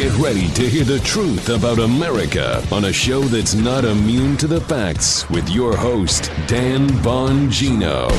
[0.00, 4.46] Get ready to hear the truth about America on a show that's not immune to
[4.46, 8.10] the facts with your host, Dan Bongino.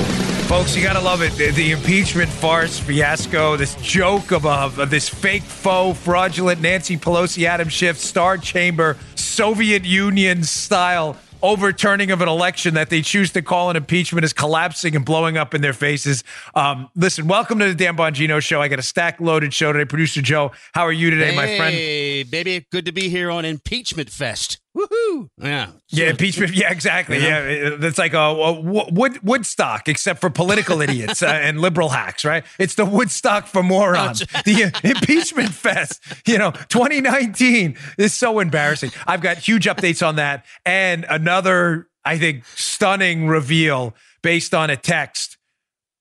[0.43, 1.33] Folks, you got to love it.
[1.33, 7.45] The, the, impeachment farce fiasco, this joke of, of this fake, faux, fraudulent Nancy Pelosi,
[7.45, 13.41] Adam Schiff, Star Chamber, Soviet Union style overturning of an election that they choose to
[13.41, 16.23] call an impeachment is collapsing and blowing up in their faces.
[16.55, 18.61] Um, listen, welcome to the Dan Bongino show.
[18.61, 19.85] I got a stack loaded show today.
[19.85, 21.75] Producer Joe, how are you today, hey, my friend?
[21.75, 24.60] Hey, baby, good to be here on Impeachment Fest.
[24.75, 25.29] Woohoo!
[25.37, 26.53] Yeah, yeah, impeachment.
[26.53, 27.21] Yeah, exactly.
[27.21, 32.23] Yeah, it's like a, a, Wood, Woodstock, except for political idiots uh, and liberal hacks,
[32.23, 32.45] right?
[32.57, 34.19] It's the Woodstock for morons.
[34.45, 36.01] the uh, impeachment fest.
[36.25, 38.91] You know, 2019 is so embarrassing.
[39.05, 44.77] I've got huge updates on that, and another, I think, stunning reveal based on a
[44.77, 45.37] text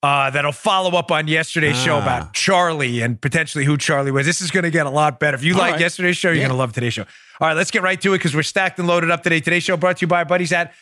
[0.03, 1.85] uh, that'll follow up on yesterday's ah.
[1.85, 4.25] show about Charlie and potentially who Charlie was.
[4.25, 5.35] This is going to get a lot better.
[5.35, 5.81] If you like right.
[5.81, 6.43] yesterday's show, you're yeah.
[6.43, 7.05] going to love today's show.
[7.41, 9.39] All right, let's get right to it because we're stacked and loaded up today.
[9.39, 10.73] Today's show brought to you by our buddies at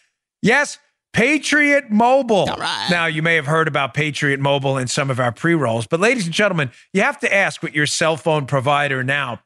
[0.42, 0.78] Yes,
[1.14, 2.50] Patriot Mobile.
[2.50, 2.88] All right.
[2.92, 6.02] Now, you may have heard about Patriot Mobile in some of our pre rolls, but
[6.02, 9.40] ladies and gentlemen, you have to ask with your cell phone provider now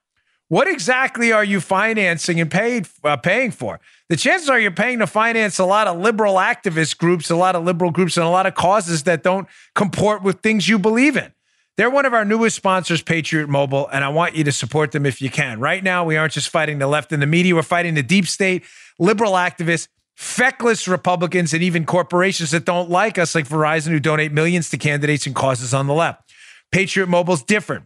[0.49, 3.79] what exactly are you financing and paid uh, paying for?
[4.09, 7.55] The chances are you're paying to finance a lot of liberal activist groups, a lot
[7.55, 11.15] of liberal groups, and a lot of causes that don't comport with things you believe
[11.15, 11.31] in.
[11.75, 15.07] They're one of our newest sponsors, Patriot Mobile, and I want you to support them
[15.07, 15.59] if you can.
[15.59, 18.27] Right now, we aren't just fighting the left and the media, we're fighting the deep
[18.27, 18.63] state,
[18.99, 24.31] liberal activists, feckless Republicans, and even corporations that don't like us, like Verizon, who donate
[24.31, 26.31] millions to candidates and causes on the left.
[26.71, 27.85] Patriot Mobile's different.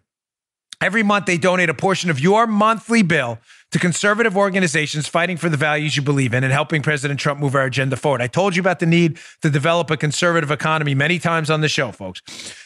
[0.81, 3.39] Every month, they donate a portion of your monthly bill
[3.71, 7.55] to conservative organizations fighting for the values you believe in and helping President Trump move
[7.55, 8.21] our agenda forward.
[8.21, 11.69] I told you about the need to develop a conservative economy many times on the
[11.69, 12.21] show, folks.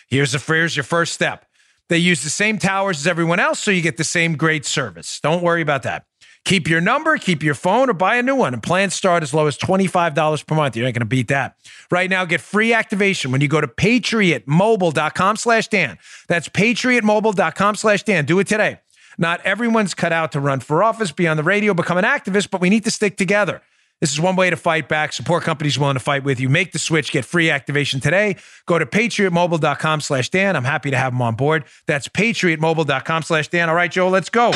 [0.08, 1.46] Here's, a, here's your first step.
[1.90, 5.20] They use the same towers as everyone else, so you get the same great service.
[5.20, 6.06] Don't worry about that.
[6.44, 8.54] Keep your number, keep your phone, or buy a new one.
[8.54, 10.76] And plans start as low as $25 per month.
[10.76, 11.56] You're not going to beat that.
[11.92, 16.00] Right now, get free activation when you go to patriotmobile.com slash Dan.
[16.28, 18.26] That's patriotmobile.com slash Dan.
[18.26, 18.80] Do it today.
[19.22, 22.50] Not everyone's cut out to run for office, be on the radio, become an activist,
[22.50, 23.62] but we need to stick together.
[24.00, 25.14] This is one way to fight back.
[25.14, 26.50] Support companies willing to fight with you.
[26.50, 27.12] Make the switch.
[27.12, 28.38] Get free activation today.
[28.66, 30.56] Go to patriotmobile.com slash Dan.
[30.56, 31.66] I'm happy to have them on board.
[31.86, 33.70] That's patriotmobile.com slash Dan.
[33.70, 34.52] All right, Joe, let's go.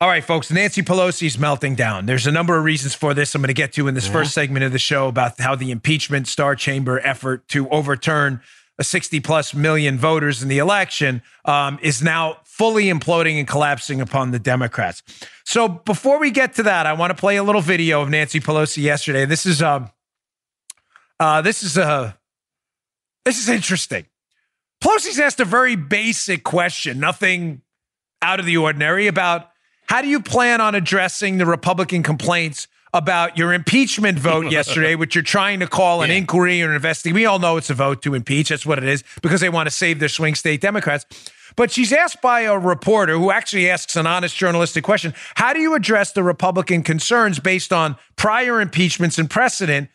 [0.00, 2.06] All right, folks, Nancy Pelosi's melting down.
[2.06, 4.12] There's a number of reasons for this I'm going to get to in this yeah.
[4.12, 8.40] first segment of the show about how the impeachment Star Chamber effort to overturn
[8.78, 14.00] a 60 plus million voters in the election um, is now fully imploding and collapsing
[14.00, 15.02] upon the Democrats.
[15.44, 18.40] So before we get to that, I want to play a little video of Nancy
[18.40, 19.24] Pelosi yesterday.
[19.24, 19.90] This is um,
[21.20, 22.12] uh, this is a uh,
[23.24, 24.06] this is interesting.
[24.82, 27.62] Pelosi's asked a very basic question, nothing
[28.22, 29.50] out of the ordinary about
[29.88, 35.14] how do you plan on addressing the Republican complaints about your impeachment vote yesterday, which
[35.14, 36.16] you're trying to call an yeah.
[36.16, 37.14] inquiry or an investigation?
[37.14, 38.50] We all know it's a vote to impeach.
[38.50, 41.06] That's what it is because they want to save their swing state Democrats.
[41.58, 45.58] But she's asked by a reporter who actually asks an honest journalistic question How do
[45.58, 49.90] you address the Republican concerns based on prior impeachments and precedent?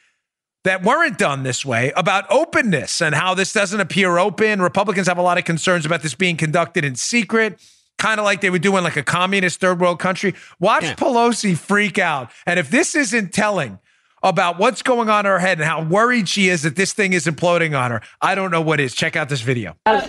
[0.66, 4.62] That weren't done this way about openness and how this doesn't appear open.
[4.62, 7.60] Republicans have a lot of concerns about this being conducted in secret
[7.98, 10.36] kind of like they would do in like a communist third world country.
[10.60, 10.96] Watch yeah.
[10.96, 12.32] Pelosi freak out.
[12.46, 13.80] And if this isn't telling
[14.24, 17.14] about what's going on in her head and how worried she is that this thing
[17.14, 18.96] is imploding on her, I don't know what is.
[18.96, 19.76] Check out this video.
[19.86, 20.08] Uh,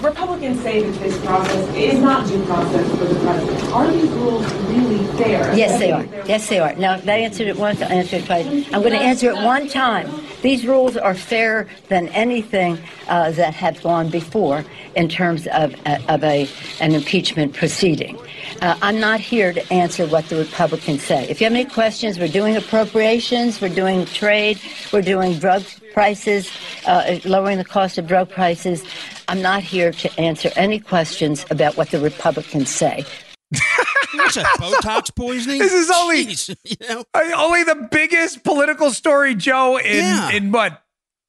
[0.00, 3.62] Republicans say that this process is not due process for the president.
[3.72, 5.54] Are these rules really fair?
[5.56, 6.04] Yes, they are.
[6.26, 6.74] Yes, they are.
[6.74, 8.46] Now, that answered it once, I'll answer it twice.
[8.46, 10.08] I'm going to answer it one time.
[10.42, 14.64] These rules are fairer than anything uh, that has gone before
[14.96, 16.48] in terms of, uh, of a,
[16.80, 18.18] an impeachment proceeding.
[18.60, 21.28] Uh, I'm not here to answer what the Republicans say.
[21.28, 24.60] If you have any questions, we're doing appropriations, we're doing trade,
[24.92, 26.50] we're doing drug prices,
[26.86, 28.84] uh, lowering the cost of drug prices.
[29.28, 33.04] I'm not here to answer any questions about what the Republicans say.
[34.14, 34.46] What's that?
[34.58, 35.58] Botox poisoning?
[35.58, 37.04] This is only Jeez, you know?
[37.36, 40.30] only the biggest political story, Joe, in yeah.
[40.30, 40.82] in what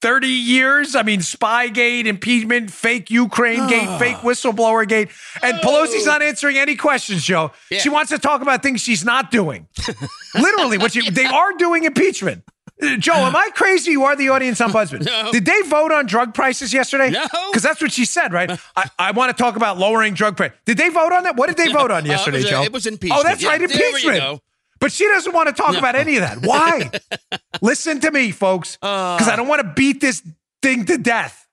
[0.04, 0.96] 30 years.
[0.96, 3.70] I mean, Spygate, impeachment, fake Ukraine oh.
[3.70, 3.98] gate, ah.
[3.98, 5.10] fake whistleblower gate.
[5.42, 5.66] And oh.
[5.66, 6.26] Pelosi's not oh.
[6.26, 7.52] answering any questions, Joe.
[7.72, 7.80] Yeah.
[7.80, 9.68] She wants to talk about things she's not doing.
[10.36, 12.44] Literally, what you, they are doing impeachment.
[12.84, 13.92] Uh, Joe, am I crazy?
[13.92, 15.06] You are the audience ombudsman.
[15.14, 15.32] No.
[15.32, 17.10] Did they vote on drug prices yesterday?
[17.10, 17.26] No.
[17.50, 18.52] Because that's what she said, right?
[18.76, 20.58] I, I want to talk about lowering drug prices.
[20.66, 21.36] Did they vote on that?
[21.36, 22.64] What did they vote on yesterday, uh, it Joe?
[22.64, 23.20] It was impeachment.
[23.20, 24.42] Oh, that's yeah, right, impeachment.
[24.80, 25.80] But she doesn't want to talk no.
[25.80, 26.46] about any of that.
[26.46, 26.92] Why?
[27.62, 30.22] Listen to me, folks, because uh, I don't want to beat this
[30.62, 31.48] thing to death.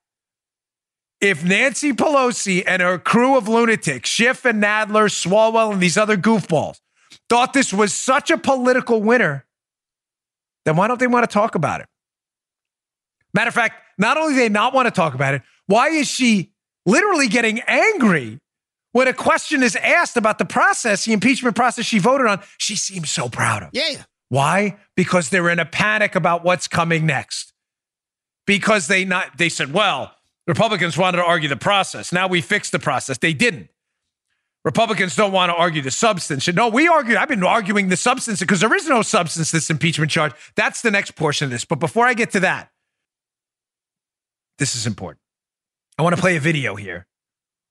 [1.21, 6.17] if Nancy Pelosi and her crew of lunatics, Schiff and Nadler, Swalwell, and these other
[6.17, 6.81] goofballs,
[7.29, 9.45] thought this was such a political winner,
[10.65, 11.87] then why don't they want to talk about it?
[13.35, 16.09] Matter of fact, not only do they not want to talk about it, why is
[16.09, 16.53] she
[16.87, 18.39] literally getting angry
[18.93, 22.43] when a question is asked about the process, the impeachment process she voted on?
[22.59, 23.71] She seems so proud of.
[23.73, 24.03] Yeah.
[24.29, 24.79] Why?
[24.97, 27.53] Because they're in a panic about what's coming next.
[28.47, 30.15] Because they not they said, well,
[30.47, 32.13] Republicans wanted to argue the process.
[32.13, 33.19] Now we fixed the process.
[33.19, 33.69] They didn't.
[34.65, 36.47] Republicans don't want to argue the substance.
[36.49, 37.17] No, we argue.
[37.17, 40.33] I've been arguing the substance because there is no substance this impeachment charge.
[40.55, 41.65] That's the next portion of this.
[41.65, 42.71] But before I get to that,
[44.59, 45.21] this is important.
[45.99, 47.07] I want to play a video here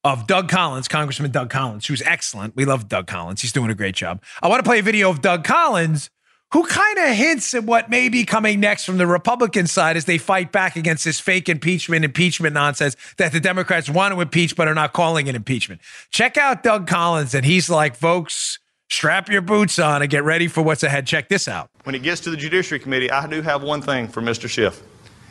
[0.03, 2.56] of Doug Collins, Congressman Doug Collins, who's excellent.
[2.56, 3.42] We love Doug Collins.
[3.42, 4.24] He's doing a great job.
[4.42, 6.09] I want to play a video of Doug Collins
[6.51, 10.06] who kind of hints at what may be coming next from the Republican side as
[10.06, 14.56] they fight back against this fake impeachment, impeachment nonsense that the Democrats want to impeach
[14.56, 15.80] but are not calling it impeachment.
[16.10, 18.57] Check out Doug Collins, and he's like, folks,
[18.90, 21.06] strap your boots on and get ready for what's ahead.
[21.06, 21.69] Check this out.
[21.84, 24.50] When it gets to the Judiciary Committee, I do have one thing for Mr.
[24.50, 24.81] Schiff.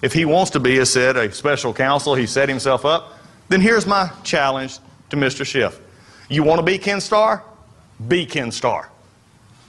[0.02, 3.14] If he wants to be, as said, a special counsel, he set himself up,
[3.48, 4.78] then here's my challenge
[5.10, 5.44] to Mr.
[5.44, 5.80] Schiff.
[6.28, 7.42] You want to be Ken Starr?
[8.06, 8.88] Be Ken Starr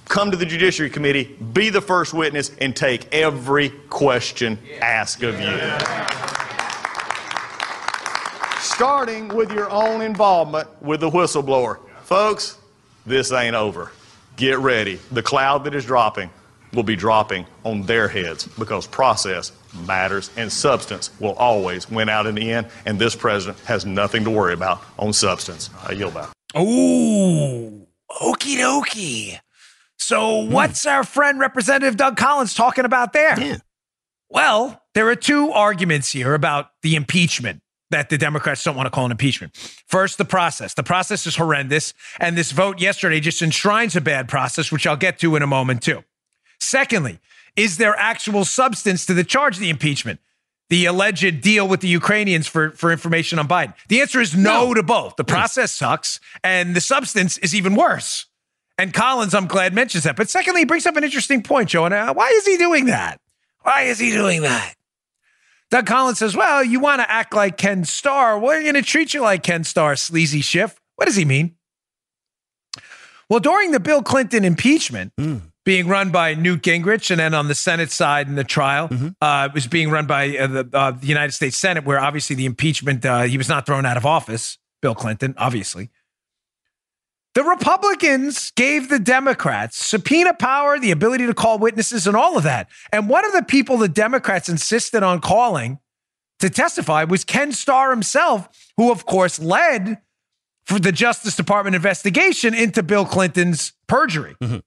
[0.09, 1.23] come to the Judiciary Committee,
[1.53, 5.57] be the first witness, and take every question asked of you.
[8.59, 11.79] Starting with your own involvement with the whistleblower.
[12.01, 12.57] Folks,
[13.05, 13.91] this ain't over.
[14.35, 14.99] Get ready.
[15.11, 16.29] The cloud that is dropping
[16.73, 19.51] will be dropping on their heads because process
[19.87, 22.67] matters and substance will always win out in the end.
[22.85, 25.69] And this president has nothing to worry about on substance.
[25.85, 26.29] I yield back.
[26.57, 27.85] Ooh,
[28.21, 29.39] okie dokie.
[29.99, 30.51] So, hmm.
[30.51, 33.39] what's our friend Representative Doug Collins talking about there?
[33.39, 33.57] Yeah.
[34.29, 37.61] Well, there are two arguments here about the impeachment
[37.91, 39.55] that the Democrats don't want to call an impeachment.
[39.87, 40.75] First, the process.
[40.75, 41.93] The process is horrendous.
[42.19, 45.47] And this vote yesterday just enshrines a bad process, which I'll get to in a
[45.47, 46.03] moment, too.
[46.59, 47.19] Secondly,
[47.55, 50.19] is there actual substance to the charge of the impeachment?
[50.69, 53.73] The alleged deal with the Ukrainians for, for information on Biden?
[53.87, 54.73] The answer is no, no.
[54.75, 55.15] to both.
[55.15, 58.27] The process sucks, and the substance is even worse.
[58.79, 60.15] And Collins, I'm glad, mentions that.
[60.15, 61.83] But secondly, he brings up an interesting point, Joe.
[61.83, 63.19] And uh, why is he doing that?
[63.61, 64.73] Why is he doing that?
[65.69, 68.39] Doug Collins says, Well, you want to act like Ken Starr.
[68.39, 70.79] We're going to treat you like Ken Starr, sleazy Schiff.
[70.95, 71.55] What does he mean?
[73.29, 75.41] Well, during the Bill Clinton impeachment, mm.
[75.65, 79.09] being run by Newt Gingrich, and then on the Senate side in the trial, mm-hmm.
[79.21, 82.37] uh, it was being run by uh, the, uh, the, United States Senate, where obviously
[82.37, 85.89] the impeachment, uh, he was not thrown out of office, Bill Clinton, obviously.
[87.35, 92.43] The Republicans gave the Democrats subpoena power, the ability to call witnesses, and all of
[92.43, 92.69] that.
[92.91, 95.79] And one of the people the Democrats insisted on calling
[96.39, 99.99] to testify was Ken Starr himself, who, of course, led
[100.65, 104.35] for the Justice Department investigation into Bill Clinton's perjury.
[104.41, 104.59] Mm-hmm.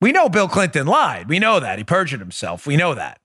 [0.00, 1.28] We know Bill Clinton lied.
[1.28, 1.78] We know that.
[1.78, 2.66] He perjured himself.
[2.66, 3.20] We know that.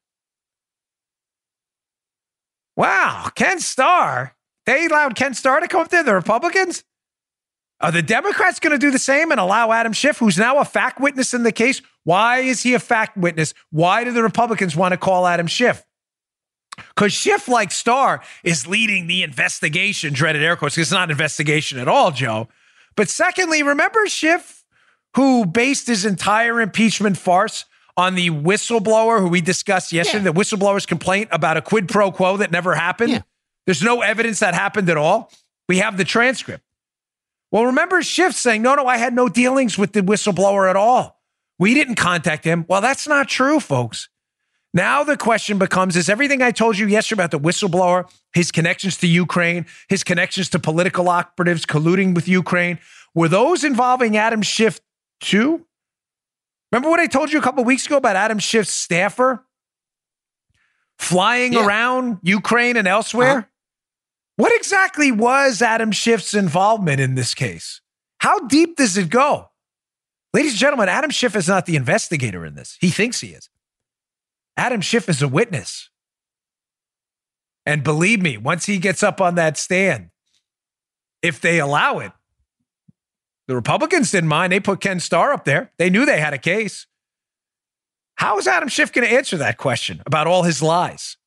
[2.75, 4.35] Wow, Ken Starr.
[4.67, 6.83] They allowed Ken Starr to come up there, the Republicans?
[7.79, 10.65] Are the Democrats going to do the same and allow Adam Schiff, who's now a
[10.65, 11.81] fact witness in the case?
[12.03, 13.53] Why is he a fact witness?
[13.69, 15.83] Why do the Republicans want to call Adam Schiff?
[16.77, 20.75] Because Schiff, like Starr, is leading the investigation, dreaded air quotes.
[20.75, 22.47] Because it's not an investigation at all, Joe.
[22.95, 24.63] But secondly, remember Schiff,
[25.15, 27.65] who based his entire impeachment farce
[27.95, 30.31] on the whistleblower who we discussed yesterday, yeah.
[30.31, 33.11] the whistleblower's complaint about a quid pro quo that never happened?
[33.11, 33.21] Yeah.
[33.65, 35.31] There's no evidence that happened at all.
[35.67, 36.63] We have the transcript.
[37.51, 41.21] Well, remember Schiff saying, no, no, I had no dealings with the whistleblower at all.
[41.59, 42.65] We didn't contact him.
[42.67, 44.09] Well, that's not true, folks.
[44.73, 48.97] Now the question becomes is everything I told you yesterday about the whistleblower, his connections
[48.97, 52.79] to Ukraine, his connections to political operatives colluding with Ukraine,
[53.15, 54.79] were those involving Adam Schiff
[55.19, 55.65] too?
[56.71, 59.43] Remember what I told you a couple weeks ago about Adam Schiff's staffer
[60.99, 61.65] flying yeah.
[61.65, 63.29] around Ukraine and elsewhere?
[63.29, 63.47] Uh-huh.
[64.37, 67.81] What exactly was Adam Schiff's involvement in this case?
[68.19, 69.49] How deep does it go?
[70.33, 72.77] Ladies and gentlemen, Adam Schiff is not the investigator in this.
[72.79, 73.49] He thinks he is.
[74.55, 75.89] Adam Schiff is a witness.
[77.65, 80.09] And believe me, once he gets up on that stand,
[81.21, 82.11] if they allow it,
[83.47, 84.53] the Republicans didn't mind.
[84.53, 85.71] They put Ken Starr up there.
[85.77, 86.85] They knew they had a case.
[88.15, 91.17] How is Adam Schiff going to answer that question about all his lies?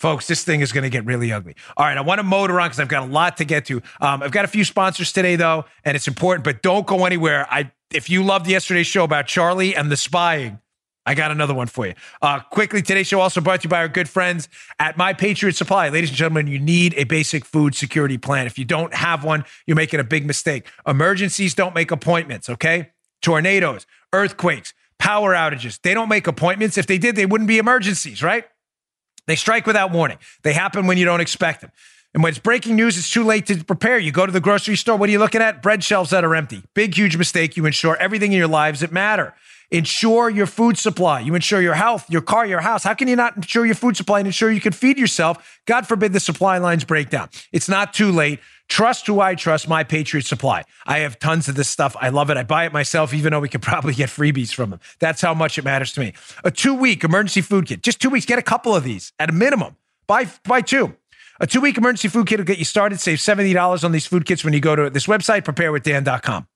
[0.00, 1.54] Folks, this thing is going to get really ugly.
[1.76, 3.82] All right, I want to motor on because I've got a lot to get to.
[4.00, 7.46] Um, I've got a few sponsors today, though, and it's important, but don't go anywhere.
[7.50, 10.58] I, if you loved yesterday's show about Charlie and the spying,
[11.04, 11.92] I got another one for you.
[12.22, 15.54] Uh, quickly, today's show also brought to you by our good friends at My Patriot
[15.54, 15.90] Supply.
[15.90, 18.46] Ladies and gentlemen, you need a basic food security plan.
[18.46, 20.66] If you don't have one, you're making a big mistake.
[20.86, 22.92] Emergencies don't make appointments, okay?
[23.20, 26.78] Tornadoes, earthquakes, power outages, they don't make appointments.
[26.78, 28.46] If they did, they wouldn't be emergencies, right?
[29.30, 30.18] They strike without warning.
[30.42, 31.70] They happen when you don't expect them.
[32.12, 33.96] And when it's breaking news, it's too late to prepare.
[33.96, 34.96] You go to the grocery store.
[34.96, 35.62] What are you looking at?
[35.62, 36.64] Bread shelves that are empty.
[36.74, 37.56] Big, huge mistake.
[37.56, 39.32] You ensure everything in your lives that matter.
[39.70, 41.20] Ensure your food supply.
[41.20, 42.82] You ensure your health, your car, your house.
[42.82, 45.60] How can you not ensure your food supply and ensure you can feed yourself?
[45.66, 47.28] God forbid the supply lines break down.
[47.52, 48.40] It's not too late.
[48.70, 50.62] Trust who I trust, my Patriot Supply.
[50.86, 51.96] I have tons of this stuff.
[52.00, 52.36] I love it.
[52.36, 54.80] I buy it myself, even though we could probably get freebies from them.
[55.00, 56.14] That's how much it matters to me.
[56.44, 58.26] A two week emergency food kit, just two weeks.
[58.26, 59.76] Get a couple of these at a minimum.
[60.06, 60.94] Buy, buy two.
[61.40, 63.00] A two week emergency food kit will get you started.
[63.00, 66.46] Save $70 on these food kits when you go to this website, preparewithdan.com.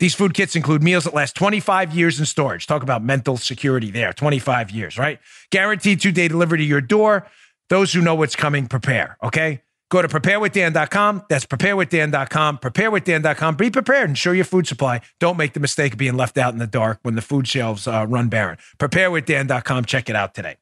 [0.00, 2.66] These food kits include meals that last 25 years in storage.
[2.66, 4.12] Talk about mental security there.
[4.12, 5.18] 25 years, right?
[5.50, 7.26] Guaranteed two day delivery to your door.
[7.70, 9.62] Those who know what's coming, prepare, okay?
[9.90, 11.24] Go to preparewithdan.com.
[11.28, 12.58] That's preparewithdan.com.
[12.58, 13.56] Preparewithdan.com.
[13.56, 14.10] Be prepared.
[14.10, 15.00] Ensure your food supply.
[15.18, 17.86] Don't make the mistake of being left out in the dark when the food shelves
[17.86, 18.58] uh, run barren.
[18.78, 19.86] Preparewithdan.com.
[19.86, 20.56] Check it out today.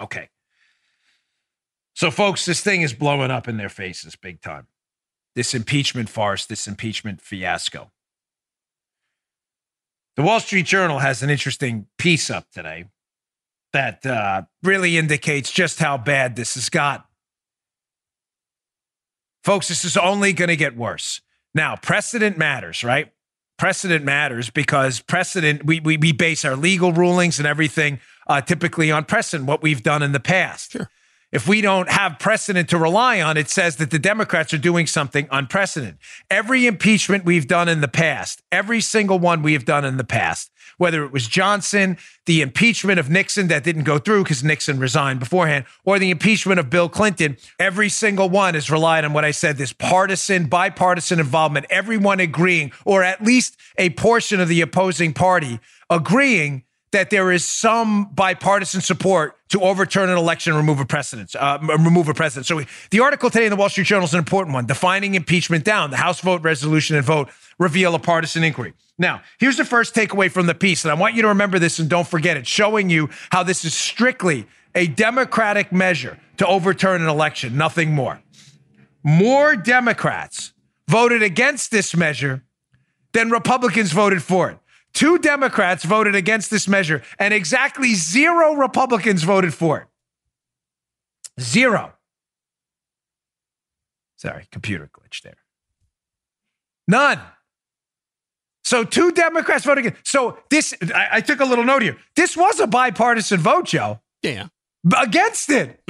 [0.00, 0.28] Okay.
[1.94, 4.66] So, folks, this thing is blowing up in their faces big time.
[5.34, 7.90] This impeachment farce, this impeachment fiasco.
[10.16, 12.84] The Wall Street Journal has an interesting piece up today
[13.72, 17.06] that uh, really indicates just how bad this has got.
[19.42, 21.20] Folks, this is only going to get worse.
[21.54, 23.12] Now, precedent matters, right?
[23.58, 28.90] Precedent matters because precedent, we, we, we base our legal rulings and everything uh, typically
[28.90, 30.72] on precedent, what we've done in the past.
[30.72, 30.88] Sure
[31.32, 34.86] if we don't have precedent to rely on, it says that the Democrats are doing
[34.86, 35.98] something unprecedented.
[36.30, 40.04] Every impeachment we've done in the past, every single one we have done in the
[40.04, 44.78] past, whether it was Johnson, the impeachment of Nixon that didn't go through because Nixon
[44.78, 49.24] resigned beforehand, or the impeachment of Bill Clinton, every single one has relied on what
[49.24, 54.60] I said this partisan, bipartisan involvement, everyone agreeing, or at least a portion of the
[54.60, 55.60] opposing party
[55.90, 61.34] agreeing that there is some bipartisan support to overturn an election remove a precedent.
[61.34, 62.46] Uh, remove a precedent.
[62.46, 64.66] So the article today in the Wall Street Journal is an important one.
[64.66, 65.90] Defining impeachment down.
[65.90, 68.74] The House vote, resolution, and vote reveal a partisan inquiry.
[68.98, 71.78] Now, here's the first takeaway from the piece, and I want you to remember this
[71.78, 77.02] and don't forget it, showing you how this is strictly a Democratic measure to overturn
[77.02, 78.20] an election, nothing more.
[79.02, 80.52] More Democrats
[80.88, 82.44] voted against this measure
[83.12, 84.58] than Republicans voted for it.
[84.94, 89.86] Two Democrats voted against this measure, and exactly zero Republicans voted for it.
[91.40, 91.92] Zero.
[94.16, 95.36] Sorry, computer glitch there.
[96.86, 97.20] None.
[98.64, 100.06] So two Democrats voted against.
[100.06, 101.96] So this, I, I took a little note here.
[102.14, 104.00] This was a bipartisan vote, Joe.
[104.22, 104.48] Yeah.
[104.98, 105.80] Against it.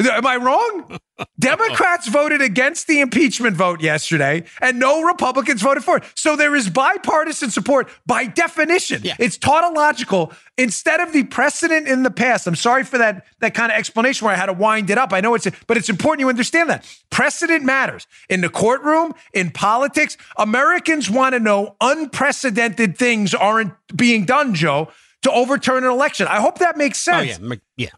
[0.00, 0.98] Am I wrong?
[1.38, 6.04] Democrats voted against the impeachment vote yesterday, and no Republicans voted for it.
[6.14, 9.02] So there is bipartisan support by definition.
[9.02, 9.16] Yeah.
[9.18, 10.32] It's tautological.
[10.56, 14.24] Instead of the precedent in the past, I'm sorry for that, that kind of explanation
[14.24, 15.12] where I had to wind it up.
[15.12, 16.86] I know it's, but it's important you understand that.
[17.10, 18.06] Precedent matters.
[18.30, 24.88] In the courtroom, in politics, Americans want to know unprecedented things aren't being done, Joe,
[25.22, 26.28] to overturn an election.
[26.28, 27.38] I hope that makes Oh sense.
[27.40, 27.54] yeah.
[27.76, 27.88] Yeah.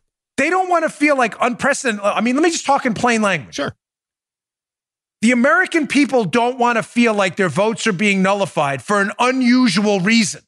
[0.40, 2.02] They don't want to feel like unprecedented.
[2.02, 3.56] I mean, let me just talk in plain language.
[3.56, 3.76] Sure.
[5.20, 9.12] The American people don't want to feel like their votes are being nullified for an
[9.18, 10.40] unusual reason.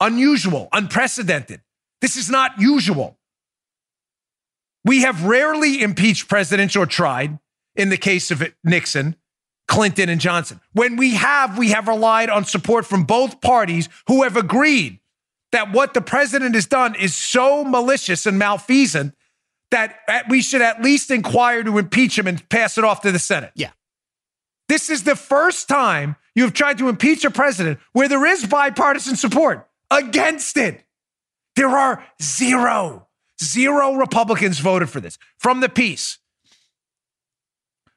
[0.00, 1.62] Unusual, unprecedented.
[2.00, 3.18] This is not usual.
[4.84, 7.40] We have rarely impeached presidents or tried
[7.74, 9.16] in the case of Nixon,
[9.66, 10.60] Clinton, and Johnson.
[10.74, 15.00] When we have, we have relied on support from both parties who have agreed
[15.52, 19.14] that what the president has done is so malicious and malfeasant
[19.70, 19.94] that
[20.28, 23.52] we should at least inquire to impeach him and pass it off to the Senate.
[23.54, 23.70] Yeah.
[24.68, 29.16] This is the first time you've tried to impeach a president where there is bipartisan
[29.16, 30.84] support against it.
[31.56, 33.08] There are zero,
[33.42, 35.18] zero Republicans voted for this.
[35.38, 36.18] From the piece,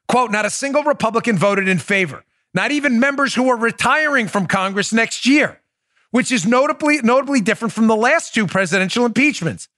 [0.08, 4.46] quote, not a single Republican voted in favor, not even members who are retiring from
[4.46, 5.60] Congress next year
[6.16, 9.68] which is notably notably different from the last two presidential impeachments.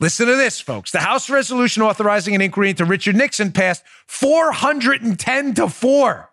[0.00, 0.90] Listen to this, folks.
[0.90, 6.30] The House resolution authorizing an inquiry into Richard Nixon passed 410 to 4.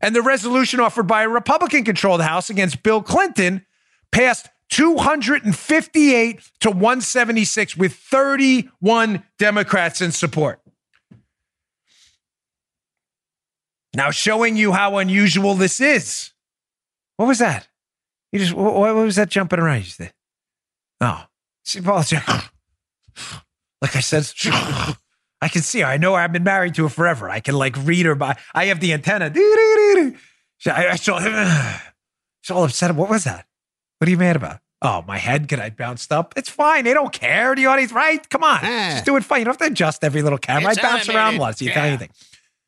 [0.00, 3.64] And the resolution offered by a Republican controlled House against Bill Clinton
[4.12, 10.60] passed 258 to 176 with 31 Democrats in support.
[13.94, 16.32] Now, showing you how unusual this is.
[17.16, 17.66] What was that?
[18.34, 19.78] You just what, what was that jumping around?
[19.78, 20.12] You said,
[21.00, 21.24] Oh,
[21.64, 22.26] she apologized.
[23.80, 24.28] like I said,
[25.40, 25.86] I can see her.
[25.86, 26.20] I know her.
[26.20, 27.30] I've been married to her forever.
[27.30, 28.36] I can like read her by.
[28.52, 29.30] I have the antenna.
[29.36, 30.14] I,
[30.66, 31.32] I saw him.
[32.42, 32.92] She's all upset.
[32.96, 33.46] What was that?
[33.98, 34.58] What are you mad about?
[34.82, 35.46] Oh, my head.
[35.46, 36.34] Can I bounced up?
[36.36, 36.82] It's fine.
[36.82, 37.54] They don't care.
[37.54, 38.28] The audience, right?
[38.30, 38.58] Come on.
[38.64, 38.88] Ah.
[38.94, 39.38] Just do it fine.
[39.38, 40.70] You don't have to adjust every little camera.
[40.72, 41.40] It's I bounce around animated.
[41.40, 41.62] lots.
[41.62, 41.74] You Yeah.
[41.74, 42.10] tell anything.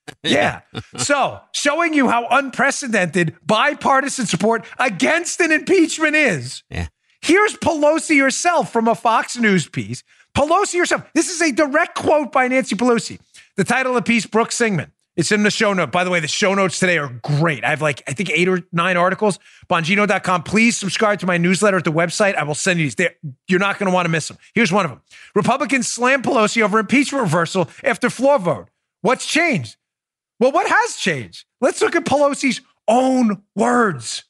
[0.23, 0.61] Yeah.
[0.97, 6.63] so, showing you how unprecedented bipartisan support against an impeachment is.
[6.71, 6.89] Yeah.
[7.21, 10.03] Here's Pelosi herself from a Fox News piece.
[10.37, 11.03] Pelosi herself.
[11.15, 13.19] This is a direct quote by Nancy Pelosi.
[13.57, 14.93] The title of the piece, Brooke Singman.
[15.17, 15.91] It's in the show note.
[15.93, 17.65] By the way, the show notes today are great.
[17.65, 19.39] I have like, I think eight or nine articles.
[19.71, 20.43] Bongino.com.
[20.43, 22.35] Please subscribe to my newsletter at the website.
[22.35, 22.97] I will send you these.
[22.97, 23.15] They're-
[23.49, 24.37] You're not going to want to miss them.
[24.55, 25.01] Here's one of them
[25.35, 28.69] Republicans slam Pelosi over impeachment reversal after floor vote.
[29.01, 29.77] What's changed?
[30.39, 31.45] Well, what has changed?
[31.61, 34.25] Let's look at Pelosi's own words.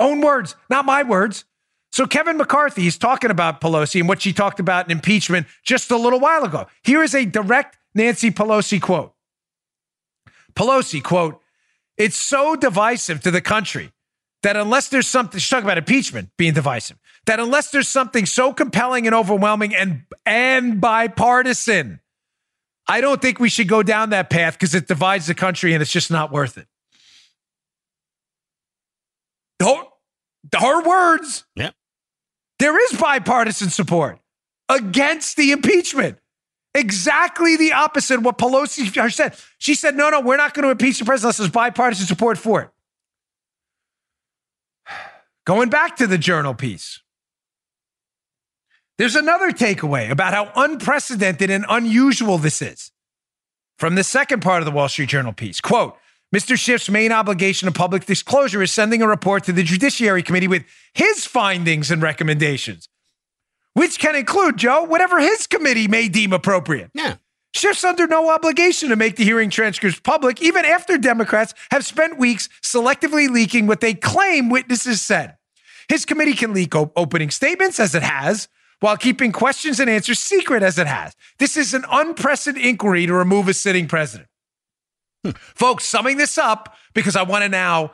[0.00, 1.44] Own words, not my words.
[1.92, 5.90] So Kevin McCarthy is talking about Pelosi and what she talked about in impeachment just
[5.90, 6.66] a little while ago.
[6.82, 9.14] Here is a direct Nancy Pelosi quote.
[10.54, 11.40] Pelosi, quote,
[11.96, 13.92] it's so divisive to the country
[14.42, 18.52] that unless there's something, she's talking about impeachment being divisive, that unless there's something so
[18.52, 22.00] compelling and overwhelming and, and bipartisan,
[22.88, 25.82] I don't think we should go down that path because it divides the country and
[25.82, 26.68] it's just not worth it.
[29.58, 29.88] Don't,
[30.54, 31.44] her words.
[31.56, 31.74] Yep.
[32.58, 34.18] There is bipartisan support
[34.68, 36.18] against the impeachment.
[36.74, 39.34] Exactly the opposite of what Pelosi said.
[39.58, 42.36] She said, no, no, we're not going to impeach the president unless there's bipartisan support
[42.36, 42.70] for it.
[45.46, 47.00] Going back to the journal piece,
[48.98, 52.90] there's another takeaway about how unprecedented and unusual this is.
[53.78, 55.96] From the second part of the Wall Street Journal piece, quote,
[56.34, 56.58] Mr.
[56.58, 60.64] Schiff's main obligation of public disclosure is sending a report to the Judiciary Committee with
[60.92, 62.88] his findings and recommendations,
[63.74, 66.90] which can include, Joe, whatever his committee may deem appropriate.
[66.94, 67.16] Yeah.
[67.54, 72.18] Schiff's under no obligation to make the hearing transcripts public, even after Democrats have spent
[72.18, 75.36] weeks selectively leaking what they claim witnesses said.
[75.88, 78.48] His committee can leak op- opening statements, as it has,
[78.80, 81.14] while keeping questions and answers secret, as it has.
[81.38, 84.28] This is an unprecedented inquiry to remove a sitting president.
[85.24, 85.30] Hmm.
[85.30, 87.92] Folks, summing this up, because I want to now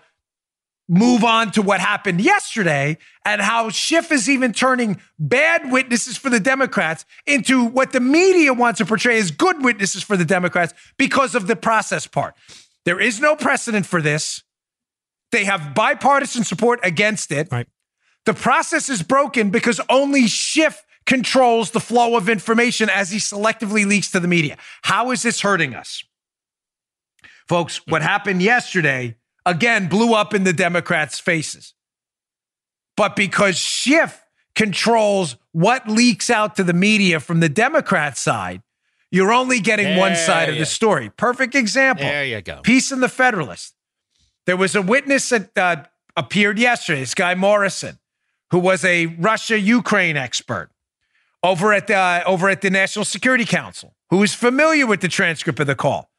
[0.89, 6.29] move on to what happened yesterday and how Schiff is even turning bad witnesses for
[6.29, 10.75] the Democrats into what the media wants to portray as good witnesses for the Democrats
[10.99, 12.35] because of the process part.
[12.85, 14.43] There is no precedent for this.
[15.31, 17.49] They have bipartisan support against it.
[17.51, 17.69] Right.
[18.25, 23.85] The process is broken because only Schiff controls the flow of information as he selectively
[23.87, 24.57] leaks to the media.
[24.83, 26.05] How is this hurting us?
[27.49, 31.75] Folks, what happened yesterday again blew up in the Democrats' faces.
[32.97, 34.23] But because Schiff
[34.55, 38.63] controls what leaks out to the media from the Democrat side,
[39.11, 41.11] you're only getting one side of the story.
[41.11, 42.05] Perfect example.
[42.05, 42.61] There you go.
[42.63, 43.75] Piece in the Federalist.
[44.47, 45.85] There was a witness that uh,
[46.17, 47.99] appeared yesterday, this guy Morrison,
[48.53, 50.71] who was a Russia Ukraine expert
[51.43, 55.09] over at the, uh, over at the National Security Council, who is familiar with the
[55.09, 56.11] transcript of the call.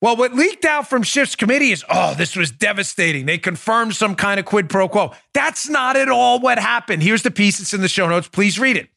[0.00, 3.26] Well, what leaked out from Schiff's committee is, oh, this was devastating.
[3.26, 5.12] They confirmed some kind of quid pro quo.
[5.34, 7.02] That's not at all what happened.
[7.02, 7.60] Here's the piece.
[7.60, 8.26] It's in the show notes.
[8.26, 8.88] Please read it.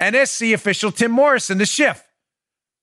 [0.00, 2.02] NSC official Tim Morrison to Schiff.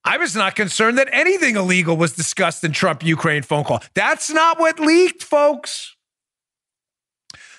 [0.06, 3.82] I was not concerned that anything illegal was discussed in Trump Ukraine phone call.
[3.96, 5.96] That's not what leaked, folks.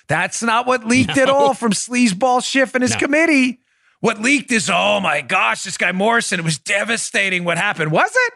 [0.07, 2.97] That's not what leaked at all from Sleazeball Schiff and his No.
[2.99, 3.59] committee.
[4.01, 7.91] What leaked is, oh my gosh, this guy Morrison, it was devastating what happened.
[7.91, 8.33] Was it?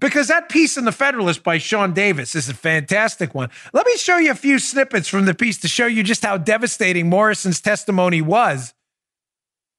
[0.00, 3.50] Because that piece in the Federalist by Sean Davis is a fantastic one.
[3.72, 6.36] Let me show you a few snippets from the piece to show you just how
[6.36, 8.74] devastating Morrison's testimony was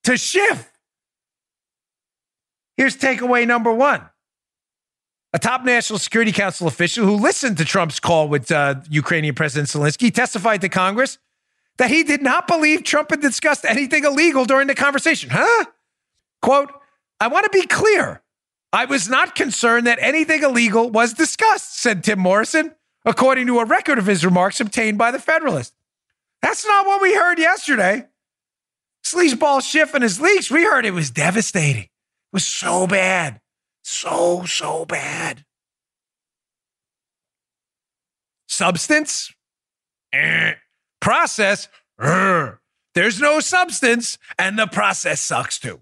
[0.04, 0.72] to Schiff.
[2.78, 4.02] Here's takeaway number one.
[5.36, 9.68] A top National Security Council official who listened to Trump's call with uh, Ukrainian President
[9.68, 11.18] Zelensky testified to Congress
[11.78, 15.30] that he did not believe Trump had discussed anything illegal during the conversation.
[15.34, 15.66] Huh?
[16.42, 16.72] Quote,
[17.20, 18.24] I want to be clear.
[18.72, 23.66] I was not concerned that anything illegal was discussed, said Tim Morrison, according to a
[23.66, 25.74] record of his remarks obtained by the Federalist.
[26.42, 28.06] That's not what we heard yesterday.
[29.04, 31.84] Sleazeball Schiff and his leaks, we heard it was devastating.
[31.84, 33.42] It was so bad.
[33.88, 35.46] So, so bad.
[38.50, 39.32] Substance?
[40.12, 40.54] Eh.
[41.00, 41.70] Process?
[42.02, 42.62] Err.
[42.96, 45.82] There's no substance, and the process sucks too.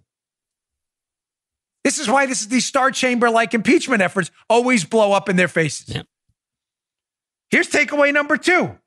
[1.86, 5.38] This is why this is these Star Chamber like impeachment efforts always blow up in
[5.38, 5.88] their faces.
[5.96, 6.06] Yep.
[7.52, 8.78] Here's takeaway number two.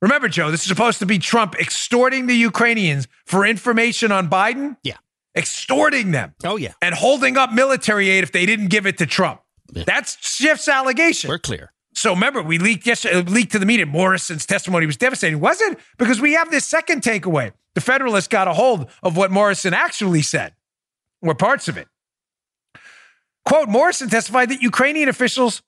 [0.00, 4.78] Remember, Joe, this is supposed to be Trump extorting the Ukrainians for information on Biden.
[4.82, 4.96] Yeah.
[5.36, 6.72] Extorting them Oh, yeah.
[6.80, 9.40] and holding up military aid if they didn't give it to Trump.
[9.72, 9.84] Yeah.
[9.86, 11.28] That's Schiff's allegation.
[11.28, 11.72] We're clear.
[11.94, 13.86] So remember, we leaked yesterday, uh, leaked to the media.
[13.86, 15.78] Morrison's testimony was devastating, was it?
[15.98, 17.52] Because we have this second takeaway.
[17.74, 20.54] The Federalists got a hold of what Morrison actually said,
[21.22, 21.88] or parts of it.
[23.44, 25.62] Quote: Morrison testified that Ukrainian officials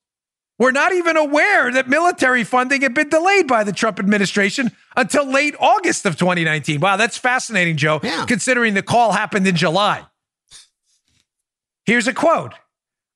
[0.59, 5.25] were not even aware that military funding had been delayed by the Trump administration until
[5.25, 6.81] late August of 2019.
[6.81, 8.01] Wow, that's fascinating, Joe.
[8.03, 8.25] Yeah.
[8.27, 10.05] Considering the call happened in July.
[11.87, 12.55] Here's a quote.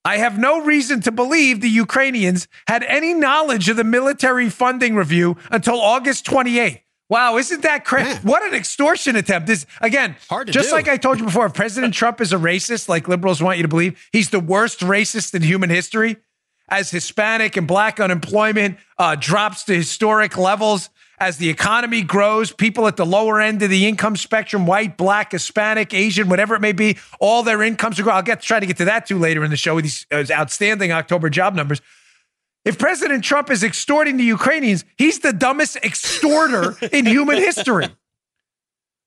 [0.05, 4.97] I have no reason to believe the Ukrainians had any knowledge of the military funding
[4.97, 6.81] review until August 28th.
[7.09, 8.19] Wow, isn't that crazy?
[8.23, 9.47] What an extortion attempt.
[9.47, 10.75] This again, Hard to just do.
[10.75, 13.63] like I told you before, if President Trump is a racist, like liberals want you
[13.63, 16.17] to believe, he's the worst racist in human history.
[16.73, 22.87] As Hispanic and black unemployment uh, drops to historic levels, as the economy grows, people
[22.87, 26.73] at the lower end of the income spectrum, white, black, Hispanic, Asian, whatever it may
[26.73, 28.17] be, all their incomes are growing.
[28.17, 30.25] I'll get try to get to that too later in the show with these uh,
[30.33, 31.83] outstanding October job numbers.
[32.65, 37.89] If President Trump is extorting the Ukrainians, he's the dumbest extorter in human history.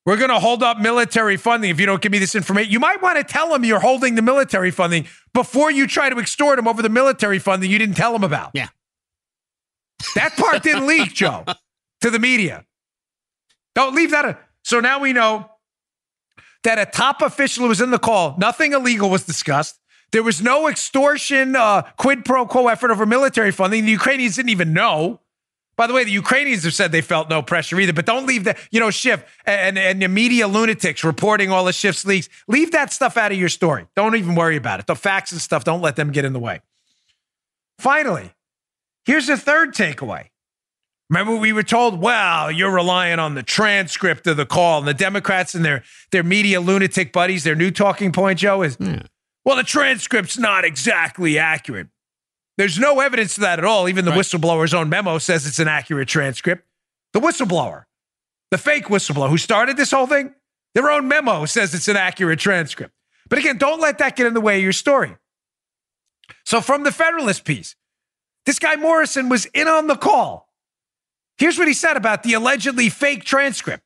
[0.05, 2.71] We're going to hold up military funding if you don't give me this information.
[2.71, 6.19] You might want to tell him you're holding the military funding before you try to
[6.19, 8.51] extort him over the military funding you didn't tell him about.
[8.53, 8.67] Yeah.
[10.13, 11.43] That part didn't leak, Joe,
[12.01, 12.65] to the media.
[13.73, 14.25] Don't leave that.
[14.25, 15.49] A- so now we know
[16.63, 19.79] that a top official who was in the call, nothing illegal was discussed.
[20.11, 23.85] There was no extortion, uh, quid pro quo effort over military funding.
[23.85, 25.19] The Ukrainians didn't even know.
[25.77, 28.45] By the way, the Ukrainians have said they felt no pressure either, but don't leave
[28.45, 32.29] that, you know, Schiff and, and the media lunatics reporting all the Schiff's leaks.
[32.47, 33.87] Leave that stuff out of your story.
[33.95, 34.87] Don't even worry about it.
[34.87, 36.61] The facts and stuff, don't let them get in the way.
[37.77, 38.31] Finally,
[39.03, 40.29] here's the third takeaway.
[41.09, 44.79] Remember, we were told, well, you're relying on the transcript of the call.
[44.79, 48.77] And the Democrats and their, their media lunatic buddies, their new talking point, Joe, is,
[49.43, 51.89] well, the transcript's not exactly accurate.
[52.57, 53.89] There's no evidence to that at all.
[53.89, 54.19] Even the Right.
[54.21, 56.65] whistleblower's own memo says it's an accurate transcript.
[57.13, 57.85] The whistleblower,
[58.51, 60.33] the fake whistleblower who started this whole thing,
[60.73, 62.93] their own memo says it's an accurate transcript.
[63.29, 65.17] But again, don't let that get in the way of your story.
[66.45, 67.75] So, from the Federalist piece,
[68.45, 70.49] this guy Morrison was in on the call.
[71.37, 73.83] Here's what he said about the allegedly fake transcript.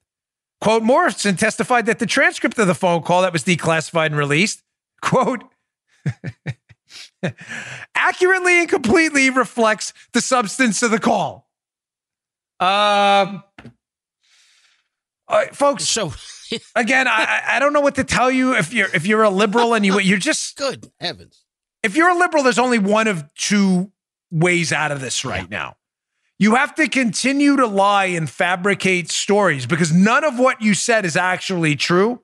[0.62, 4.62] Quote Morrison testified that the transcript of the phone call that was declassified and released,
[5.01, 5.43] quote,
[7.95, 11.49] accurately and completely reflects the substance of the call.
[12.60, 13.43] Um,
[15.27, 16.13] uh, folks, So
[16.75, 19.29] again, I, I- I don't know what to tell you if you're if you're a
[19.29, 21.45] liberal and you you're just good heavens.
[21.84, 23.91] if you're a liberal, there's only one of two
[24.32, 25.75] ways out of this right now.
[26.38, 31.03] You have to continue to lie and fabricate stories because none of what you said
[31.05, 32.21] is actually true.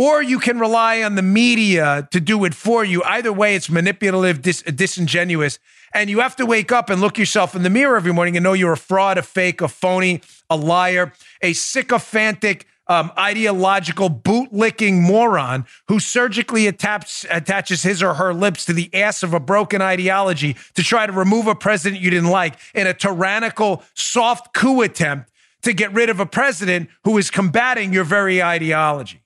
[0.00, 3.02] Or you can rely on the media to do it for you.
[3.02, 5.58] Either way, it's manipulative, dis- disingenuous.
[5.92, 8.42] And you have to wake up and look yourself in the mirror every morning and
[8.42, 15.02] know you're a fraud, a fake, a phony, a liar, a sycophantic, um, ideological boot-licking
[15.02, 19.82] moron who surgically attach, attaches his or her lips to the ass of a broken
[19.82, 24.80] ideology to try to remove a president you didn't like in a tyrannical, soft coup
[24.80, 29.19] attempt to get rid of a president who is combating your very ideology.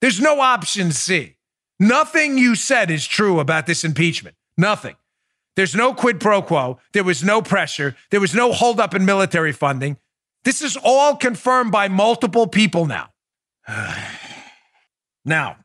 [0.00, 1.36] There's no option C.
[1.80, 4.36] Nothing you said is true about this impeachment.
[4.56, 4.96] Nothing.
[5.56, 6.78] There's no quid pro quo.
[6.92, 7.96] There was no pressure.
[8.10, 9.96] There was no holdup in military funding.
[10.44, 13.10] This is all confirmed by multiple people now.
[15.24, 15.56] now,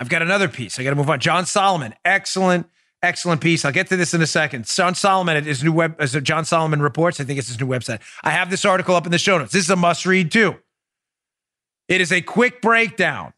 [0.00, 0.78] I've got another piece.
[0.78, 1.20] I got to move on.
[1.20, 2.68] John Solomon, excellent,
[3.02, 3.64] excellent piece.
[3.64, 4.66] I'll get to this in a second.
[4.66, 7.20] John Solomon at his new web, as John Solomon reports.
[7.20, 8.00] I think it's his new website.
[8.22, 9.52] I have this article up in the show notes.
[9.52, 10.56] This is a must read too.
[11.88, 13.33] It is a quick breakdown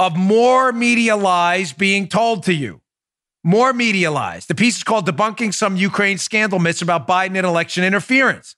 [0.00, 2.80] of more media lies being told to you.
[3.44, 4.46] More media lies.
[4.46, 8.56] The piece is called Debunking Some Ukraine Scandal Myths About Biden and Election Interference.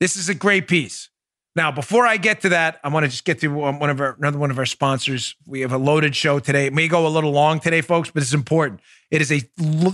[0.00, 1.08] This is a great piece.
[1.54, 4.16] Now, before I get to that, I want to just get to one of our
[4.18, 5.36] another one of our sponsors.
[5.46, 6.66] We have a loaded show today.
[6.66, 8.80] It may go a little long today, folks, but it's important.
[9.12, 9.42] It is a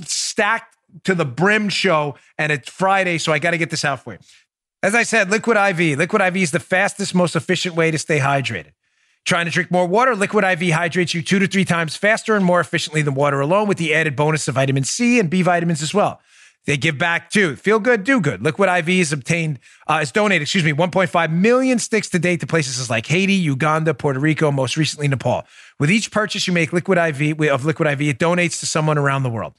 [0.07, 4.05] stacked to the brim show, and it's Friday, so I got to get this out
[4.05, 4.19] for you.
[4.83, 5.99] As I said, Liquid IV.
[5.99, 8.73] Liquid IV is the fastest, most efficient way to stay hydrated.
[9.25, 10.15] Trying to drink more water?
[10.15, 13.69] Liquid IV hydrates you two to three times faster and more efficiently than water alone,
[13.69, 16.21] with the added bonus of vitamin C and B vitamins as well.
[16.69, 17.57] They give back too.
[17.57, 18.43] Feel good, do good.
[18.43, 22.47] Liquid IV is obtained, uh, is donated, excuse me, 1.5 million sticks to date to
[22.47, 25.47] places like Haiti, Uganda, Puerto Rico, most recently Nepal.
[25.79, 29.23] With each purchase you make Liquid IV of Liquid IV, it donates to someone around
[29.23, 29.55] the world.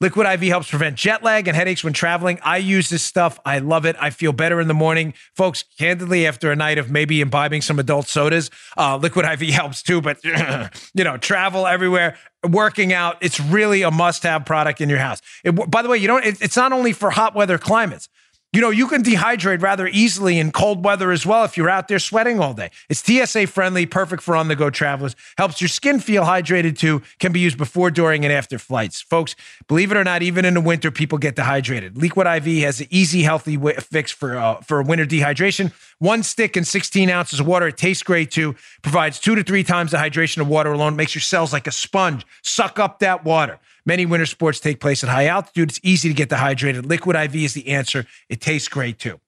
[0.00, 2.38] Liquid IV helps prevent jet lag and headaches when traveling.
[2.42, 3.38] I use this stuff.
[3.44, 3.96] I love it.
[4.00, 5.14] I feel better in the morning.
[5.36, 9.82] Folks, candidly, after a night of maybe imbibing some adult sodas, uh, Liquid IV helps
[9.82, 10.00] too.
[10.00, 10.18] But,
[10.94, 12.16] you know, travel everywhere,
[12.48, 15.20] working out, it's really a must have product in your house.
[15.44, 18.08] It, by the way, you don't, it, it's not only for hot weather climates.
[18.54, 21.88] You know, you can dehydrate rather easily in cold weather as well if you're out
[21.88, 22.70] there sweating all day.
[22.88, 27.02] It's TSA friendly, perfect for on the go travelers, helps your skin feel hydrated too,
[27.18, 29.00] can be used before, during, and after flights.
[29.00, 29.34] Folks,
[29.66, 31.98] believe it or not, even in the winter, people get dehydrated.
[31.98, 35.72] Liquid IV has an easy, healthy fix for, uh, for winter dehydration.
[35.98, 37.66] One stick and 16 ounces of water.
[37.66, 38.54] It tastes great too.
[38.82, 40.94] Provides two to three times the hydration of water alone.
[40.94, 42.24] Makes your cells like a sponge.
[42.42, 43.58] Suck up that water.
[43.86, 45.68] Many winter sports take place at high altitude.
[45.70, 46.86] It's easy to get dehydrated.
[46.86, 48.06] Liquid IV is the answer.
[48.28, 49.20] It tastes great too.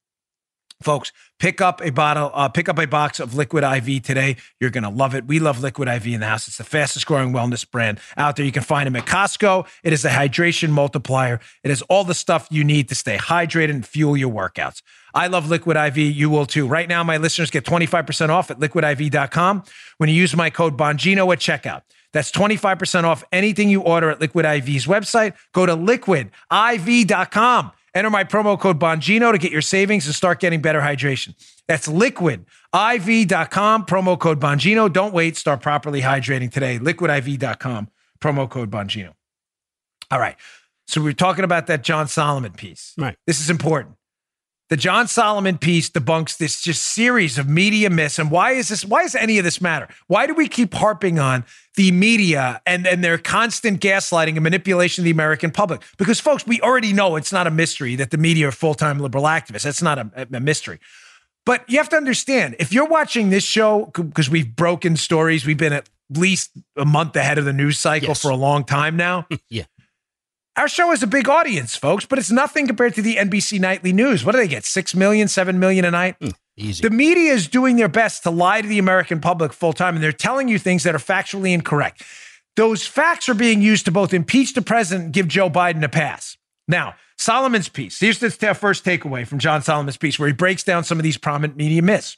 [0.83, 4.37] Folks, pick up a bottle, uh, pick up a box of Liquid IV today.
[4.61, 5.27] You're going to love it.
[5.27, 6.49] We love Liquid IV in the house.
[6.49, 8.45] It's the fastest growing wellness brand out there.
[8.45, 9.67] You can find them at Costco.
[9.83, 11.41] It is a hydration multiplier.
[11.65, 14.83] It has all the stuff you need to stay hydrated and fuel your workouts.
[15.15, 15.97] I love Liquid IV.
[15.97, 16.69] You will too.
[16.69, 19.62] Right now, my listeners get 25% off at liquidiv.com
[19.97, 21.83] when you use my code Bongino at checkout.
[22.12, 25.35] That's 25% off anything you order at Liquid IV's website.
[25.53, 27.73] Go to liquidiv.com.
[27.97, 31.35] Enter my promo code Bongino to get your savings and start getting better hydration.
[31.67, 32.45] That's liquidiv.com,
[33.87, 34.93] promo code Bongino.
[34.93, 36.79] Don't wait, start properly hydrating today.
[36.79, 37.89] Liquidiv.com,
[38.21, 39.15] promo code Bongino.
[40.11, 40.37] All right.
[40.87, 42.93] So we are talking about that John Solomon piece.
[42.99, 43.17] Right.
[43.27, 43.97] This is important.
[44.69, 48.19] The John Solomon piece debunks this just series of media myths.
[48.19, 48.85] And why is this?
[48.85, 49.87] Why does any of this matter?
[50.09, 51.45] Why do we keep harping on
[51.77, 55.83] the media and, and their constant gaslighting and manipulation of the American public?
[55.99, 58.99] Because, folks, we already know it's not a mystery that the media are full time
[58.99, 59.63] liberal activists.
[59.63, 60.81] That's not a, a mystery.
[61.45, 65.57] But you have to understand if you're watching this show, because we've broken stories, we've
[65.57, 68.21] been at least a month ahead of the news cycle Yes.
[68.23, 69.29] for a long time now.
[69.49, 69.63] Yeah.
[70.57, 73.92] Our show has a big audience, folks, but it's nothing compared to the NBC nightly
[73.92, 74.25] news.
[74.25, 74.64] What do they get?
[74.64, 76.16] Six million, seven million a night?
[76.19, 76.81] Hmm, easy.
[76.81, 80.03] The media is doing their best to lie to the American public full time, and
[80.03, 82.03] they're telling you things that are factually incorrect.
[82.57, 85.90] Those facts are being used to both impeach the president and give Joe Biden a
[85.90, 86.38] pass.
[86.66, 88.01] Now, Solomon's piece.
[88.01, 91.19] Here's the first takeaway from John Solomon's piece, where he breaks down some of these
[91.19, 92.16] prominent media myths.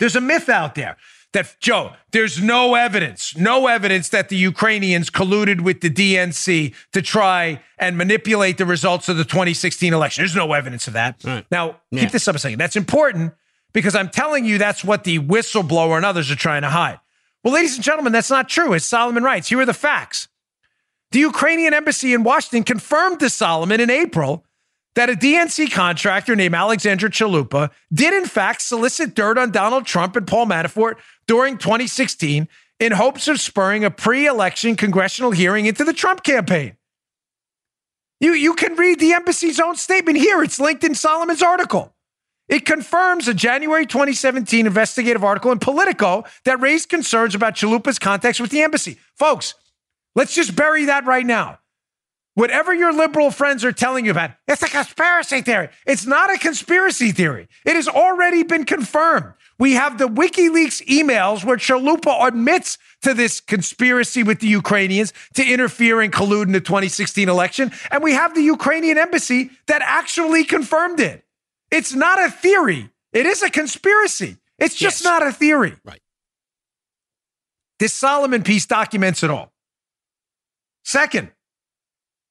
[0.00, 0.96] There's a myth out there
[1.32, 7.02] that, Joe, there's no evidence, no evidence that the Ukrainians colluded with the DNC to
[7.02, 10.22] try and manipulate the results of the 2016 election.
[10.22, 11.16] There's no evidence of that.
[11.24, 11.46] Right.
[11.50, 12.00] Now, Yeah.
[12.02, 12.58] keep this up a second.
[12.58, 13.32] That's important
[13.72, 16.98] because I'm telling you that's what the whistleblower and others are trying to hide.
[17.44, 18.74] Well, ladies and gentlemen, that's not true.
[18.74, 20.28] As Solomon writes, here are the facts.
[21.12, 24.44] The Ukrainian embassy in Washington confirmed to Solomon in April
[24.94, 30.16] that a DNC contractor named Alexandra Chalupa did, in fact, solicit dirt on Donald Trump
[30.16, 30.96] and Paul Manafort
[31.30, 32.48] during 2016
[32.80, 36.76] in hopes of spurring a pre election congressional hearing into the Trump campaign.
[38.18, 40.42] You, you can read the embassy's own statement here.
[40.42, 41.94] It's linked in Solomon's article.
[42.48, 48.40] It confirms a January 2017 investigative article in Politico that raised concerns about Chalupa's contacts
[48.40, 48.98] with the embassy.
[49.14, 49.54] Folks,
[50.16, 51.60] let's just bury that right now.
[52.34, 55.68] Whatever your liberal friends are telling you about, it's a conspiracy theory.
[55.86, 57.46] It's not a conspiracy theory.
[57.64, 59.34] It has already been confirmed.
[59.60, 65.44] We have the WikiLeaks emails where Chalupa admits to this conspiracy with the Ukrainians to
[65.44, 67.70] interfere and collude in the 2016 election.
[67.90, 71.24] And we have the Ukrainian embassy that actually confirmed it.
[71.70, 72.90] It's not a theory.
[73.12, 74.38] It is a conspiracy.
[74.58, 75.04] It's just Yes.
[75.04, 75.76] not a theory.
[75.84, 76.02] Right.
[77.78, 79.52] This Solomon piece documents it all.
[80.84, 81.32] Second,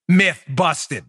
[0.07, 1.05] myth busted.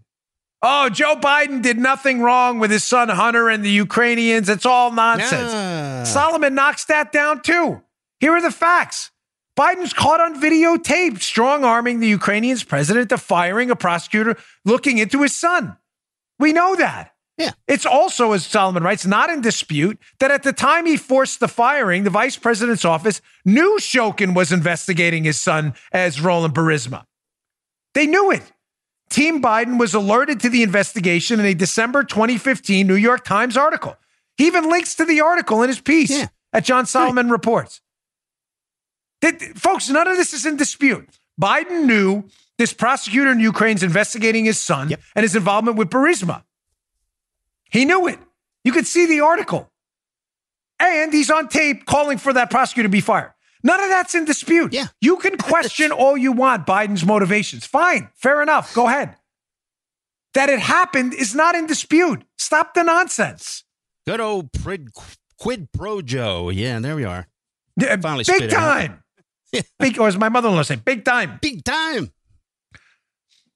[0.63, 4.49] Oh, Joe Biden did nothing wrong with his son Hunter and the Ukrainians.
[4.49, 6.09] It's all nonsense.
[6.09, 7.83] Solomon knocks that down too.
[8.19, 9.11] Here are the facts.
[9.57, 15.23] Biden's caught on videotape strong arming the Ukrainian's president to firing a prosecutor looking into
[15.23, 15.77] his son.
[16.39, 17.15] We know that.
[17.37, 17.53] Yeah.
[17.67, 21.49] It's also, as Solomon writes, not in dispute that at the time he forced the
[21.49, 27.05] firing, the vice president's office knew Shokin was investigating his son as Roland Burisma.
[27.95, 28.53] They knew it.
[29.11, 33.97] Team Biden was alerted to the investigation in a December 2015 New York Times article.
[34.37, 36.29] He even links to the article in his piece Yeah.
[36.53, 37.81] at John Solomon Reports.
[39.21, 41.09] That- folks, none of this is in dispute.
[41.41, 42.25] Biden knew
[42.57, 45.01] this prosecutor in Ukraine's investigating his son Yep.
[45.17, 46.45] and his involvement with Burisma.
[47.71, 48.19] He knew it.
[48.65, 49.71] You could see the article.
[50.79, 53.33] And he's on tape calling for that prosecutor to be fired.
[53.63, 54.73] None of that's in dispute.
[54.73, 54.87] Yeah.
[55.01, 57.67] You can question all you want Biden's motivations.
[57.67, 58.09] Fine.
[58.15, 58.75] Fair enough.
[58.75, 59.17] Go ahead.
[60.35, 62.25] That it happened is not in dispute.
[62.39, 63.65] Stop the nonsense.
[64.07, 64.89] Good old prid,
[65.39, 66.49] quid pro Joe.
[66.51, 67.27] Yeah, there we are.
[67.77, 69.03] Yeah, Finally big time.
[69.79, 71.39] big, or as my mother in law say, big time.
[71.43, 72.11] Big time.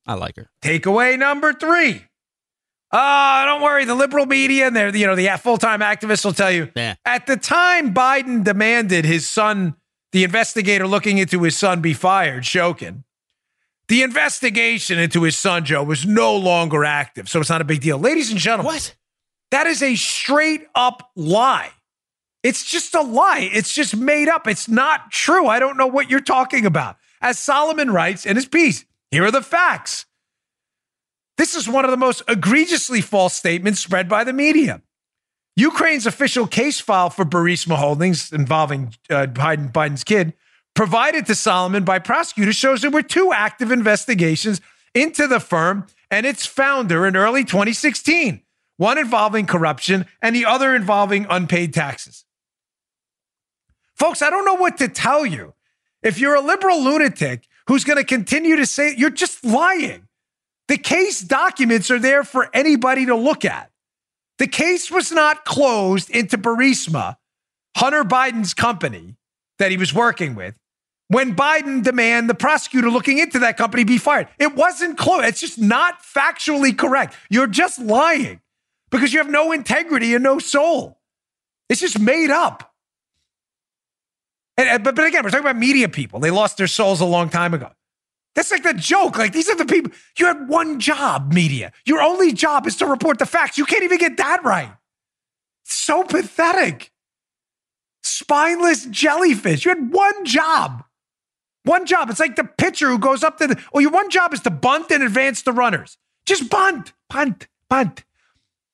[0.06, 0.50] I like her.
[0.62, 2.04] Takeaway number three.
[2.90, 3.84] Uh, don't worry.
[3.84, 6.94] The liberal media and they're, you know, the full time activists will tell you Yeah.
[7.04, 9.74] at the time Biden demanded his son,
[10.14, 13.02] the investigator looking into his son, be fired, Shokin.
[13.88, 17.28] The investigation into his son, Joe, was no longer active.
[17.28, 17.98] So it's not a big deal.
[17.98, 18.94] Ladies and gentlemen, What?
[19.50, 21.72] that is a straight up lie.
[22.44, 23.50] It's just a lie.
[23.52, 24.46] It's just made up.
[24.46, 25.48] It's not true.
[25.48, 26.96] I don't know what you're talking about.
[27.20, 30.06] As Solomon writes in his piece, here are the facts.
[31.38, 34.80] This is one of the most egregiously false statements spread by the media.
[35.56, 40.34] Ukraine's official case file for Burisma Holdings involving uh, Biden, Biden's kid,
[40.74, 44.60] provided to Solomon by prosecutors, shows there were two active investigations
[44.94, 48.42] into the firm and its founder in early 2016,
[48.76, 52.24] one involving corruption and the other involving unpaid taxes.
[53.94, 55.54] Folks, I don't know what to tell you.
[56.02, 60.08] If you're a liberal lunatic who's going to continue to say you're just lying,
[60.66, 63.70] the case documents are there for anybody to look at.
[64.38, 67.16] The case was not closed into Burisma,
[67.76, 69.16] Hunter Biden's company
[69.58, 70.56] that he was working with,
[71.08, 74.28] when Biden demanded the prosecutor looking into that company be fired.
[74.38, 75.26] It wasn't closed.
[75.26, 77.14] It's just not factually correct.
[77.30, 78.40] You're just lying
[78.90, 80.98] because you have no integrity and no soul.
[81.68, 82.72] It's just made up.
[84.56, 86.20] And, but, but again, we're talking about media people.
[86.20, 87.70] They lost their souls a long time ago.
[88.34, 89.16] That's like the joke.
[89.16, 89.92] Like these are the people.
[90.18, 91.72] You had one job, media.
[91.86, 93.58] Your only job is to report the facts.
[93.58, 94.72] You can't even get that right.
[95.64, 96.90] So pathetic.
[98.02, 99.64] Spineless jellyfish.
[99.64, 100.84] You had one job.
[101.64, 102.10] One job.
[102.10, 103.62] It's like the pitcher who goes up to the.
[103.72, 105.96] Well, your one job is to bunt and advance the runners.
[106.26, 108.04] Just bunt, bunt, bunt.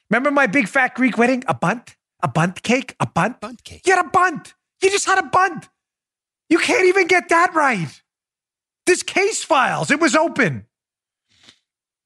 [0.09, 1.45] Remember my big fat Greek wedding?
[1.47, 3.41] A bunt, a bunt cake, a bunt.
[3.41, 3.83] Bunt cake.
[3.87, 4.55] You had a bunt.
[4.83, 5.69] You just had a bunt.
[6.49, 8.03] You can't even get that right.
[8.91, 10.67] This case files, it was open.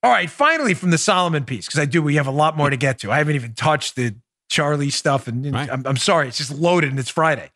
[0.03, 2.69] All right, finally from the Solomon piece, because I do, we have a lot more
[2.69, 3.11] to get to.
[3.11, 4.17] I haven't even touched the
[4.51, 5.71] Charlie stuff, and, Right.
[5.73, 7.51] I'm, I'm sorry, it's just loaded and it's Friday.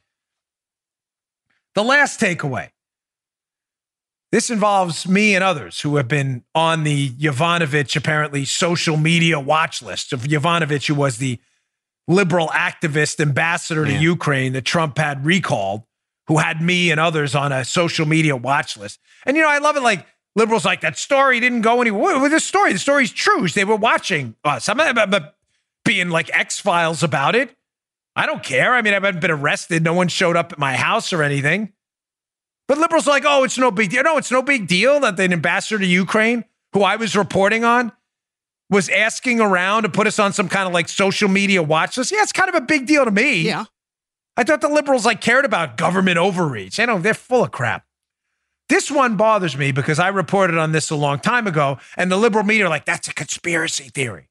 [1.74, 2.70] The last takeaway.
[4.32, 9.82] This involves me and others who have been on the Yovanovitch apparently social media watch
[9.82, 11.38] list of Yovanovitch, who was the
[12.06, 13.92] liberal activist ambassador to.
[13.92, 15.82] Ukraine that Trump had recalled,
[16.28, 19.00] who had me and others on a social media watch list.
[19.26, 19.82] And you know, I love it.
[19.82, 22.20] Like liberals, like that story didn't go anywhere.
[22.20, 22.72] With the story?
[22.72, 23.48] The story's true.
[23.48, 24.68] They were watching us.
[24.68, 25.34] I'm not
[25.84, 27.56] being like X Files about it.
[28.14, 28.74] I don't care.
[28.74, 29.82] I mean, I haven't been arrested.
[29.82, 31.72] No one showed up at my house or anything.
[32.66, 34.02] But liberals are like, oh, it's no big deal.
[34.02, 37.92] No, it's no big deal that an ambassador to Ukraine, who I was reporting on,
[38.68, 42.12] was asking around to put us on some kind of like social media watch list.
[42.12, 43.42] Yeah, it's kind of a big deal to me.
[43.42, 43.64] Yeah.
[44.38, 46.76] I thought the liberals like cared about government overreach.
[46.76, 47.84] They don't, they're full of crap.
[48.68, 52.16] This one bothers me because I reported on this a long time ago, and the
[52.16, 54.28] liberal media are like, that's a conspiracy theory.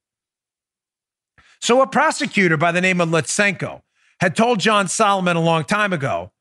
[1.60, 3.82] So a prosecutor by the name of Lutsenko
[4.22, 6.32] had told John Solomon a long time ago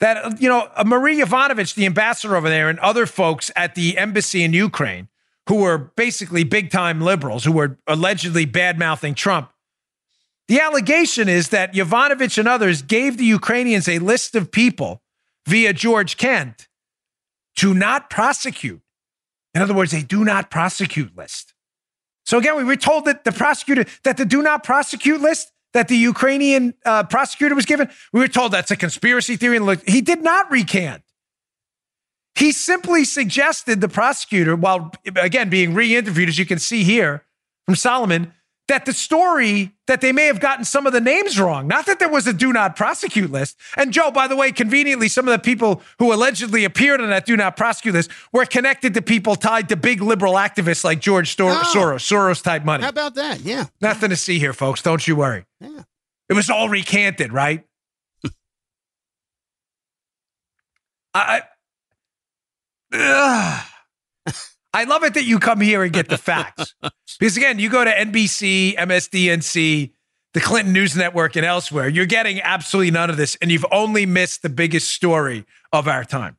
[0.00, 3.96] that, you know, uh, Marie Yovanovitch, the ambassador over there, and other folks at the
[3.96, 5.08] embassy in Ukraine,
[5.48, 9.51] who were basically big time liberals, who were allegedly bad mouthing Trump,
[10.48, 15.02] the allegation is that Yovanovitch and others gave the Ukrainians a list of people
[15.46, 16.68] via George Kent
[17.56, 18.80] to not prosecute.
[19.54, 21.54] In other words, a do not prosecute list.
[22.24, 25.88] So again, we were told that the prosecutor, that the do not prosecute list that
[25.88, 29.56] the Ukrainian uh, prosecutor was given, we were told that's a conspiracy theory.
[29.56, 31.02] And he did not recant.
[32.34, 37.24] He simply suggested the prosecutor, while again being re interviewed, as you can see here
[37.66, 38.32] from Solomon,
[38.68, 41.98] that the story that they may have gotten some of the names wrong, not that
[41.98, 43.56] there was a do not prosecute list.
[43.76, 47.26] And Joe, by the way, conveniently, some of the people who allegedly appeared on that
[47.26, 51.30] do not prosecute list were connected to people tied to big liberal activists like George
[51.32, 51.72] Stor- Oh.
[51.74, 52.82] Soros, Soros type money.
[52.84, 53.40] How about that?
[53.40, 53.66] Yeah.
[53.80, 54.80] Nothing to see here, folks.
[54.80, 55.44] Don't you worry.
[55.60, 55.82] Yeah.
[56.28, 57.64] It was all recanted, right?
[61.14, 61.42] I,
[62.92, 63.66] I, Ugh.
[64.74, 66.74] I love it that you come here and get the facts.
[67.18, 69.92] because again, you go to NBC, MSDNC,
[70.34, 74.06] the Clinton News Network, and elsewhere, you're getting absolutely none of this, and you've only
[74.06, 76.36] missed the biggest story of our time.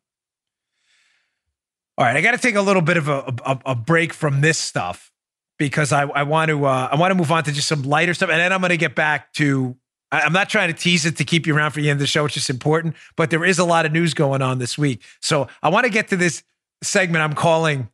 [1.98, 4.42] All right, I got to take a little bit of a, a, a break from
[4.42, 5.12] this stuff
[5.60, 8.16] because I, I want to uh, I want to move on to just some lighter
[8.16, 9.76] stuff, and then I'm going to get back to.
[10.12, 12.02] I- I'm not trying to tease it to keep you around for the end of
[12.02, 14.76] the show, which is important, but there is a lot of news going on this
[14.76, 16.44] week, so I want to get to this
[16.82, 17.90] segment I'm calling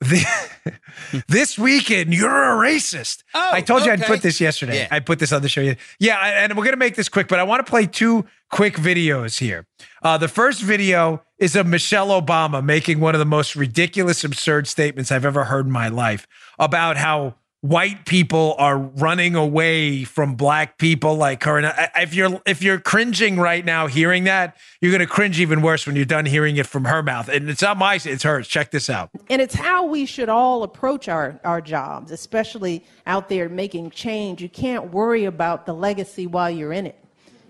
[1.28, 3.24] this weekend, you're a racist.
[3.34, 4.78] Oh, I told you I'd put this yesterday.
[4.78, 4.88] Yeah.
[4.90, 5.60] I put this on the show.
[5.60, 8.24] Yeah, yeah and we're going to make this quick, but I want to play two
[8.50, 9.66] quick videos here.
[10.02, 14.68] Uh, the first video is of Michelle Obama making one of the most ridiculous, absurd
[14.68, 16.28] statements I've ever heard in my life
[16.58, 21.58] about how white people are running away from black people like her.
[21.58, 25.86] And if you're if you're cringing right now hearing that, you're to cringe even worse
[25.86, 27.28] when you're done hearing it from her mouth.
[27.28, 28.46] And it's not my, it's hers.
[28.46, 29.10] Check this out.
[29.28, 34.40] And it's how we should all approach our, our jobs, especially out there making change.
[34.40, 36.98] You can't worry about the legacy while you're in it.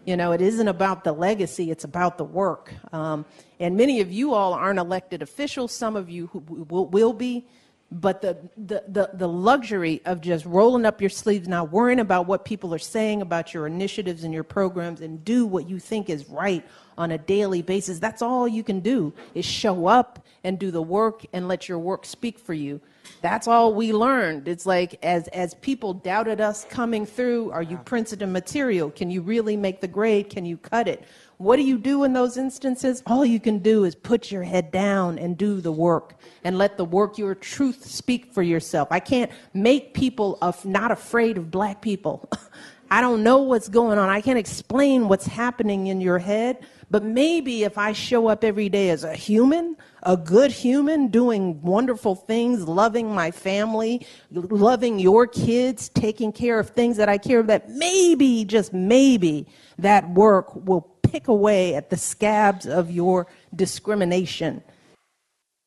[0.07, 2.73] You know, it isn't about the legacy, it's about the work.
[2.95, 3.27] Um,
[3.61, 6.39] and many of you all aren't elected officials, some of you who
[6.71, 7.47] will be.
[7.91, 12.27] But the, the, the, the luxury of just rolling up your sleeves, not worrying about
[12.27, 16.11] what people are saying about your initiatives and your programs, and do what you think
[16.11, 16.63] is right
[16.99, 20.83] on a daily basis, that's all you can do is show up and do the
[20.83, 22.81] work and let your work speak for you.
[23.23, 24.49] That's all we learned.
[24.49, 28.91] It's like as as people doubted us coming through, are you Princeton material?
[28.91, 30.29] Can you really make the grade?
[30.29, 31.05] Can you cut it?
[31.39, 33.01] What do you do in those instances?
[33.07, 36.77] All you can do is put your head down and do the work and let
[36.77, 38.89] the work, your truth speak for yourself.
[38.91, 42.29] I can't make people of not afraid of black people.
[42.91, 44.09] I don't know what's going on.
[44.09, 46.67] I can't explain what's happening in your head.
[46.91, 51.61] But maybe if I show up every day as a human, a good human, doing
[51.61, 57.41] wonderful things, loving my family, loving your kids, taking care of things that I care
[57.41, 59.47] about, maybe, just maybe,
[59.79, 64.63] that work will pick away at the scabs of your discrimination.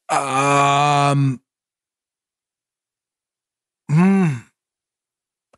[0.10, 1.42] Um,
[3.90, 4.28] hmm.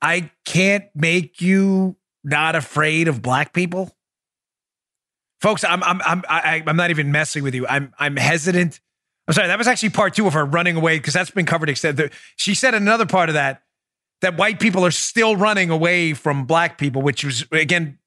[0.02, 3.96] I can't make you not afraid of black people,
[5.42, 5.64] folks.
[5.64, 7.66] I'm I'm I'm I, I'm not even messing with you.
[7.68, 8.80] I'm I'm hesitant.
[9.28, 9.48] I'm sorry.
[9.48, 12.12] That was actually part two of her running away because that's been covered extended.
[12.36, 13.64] She said another part of that
[14.22, 17.98] that white people are still running away from black people, which was again.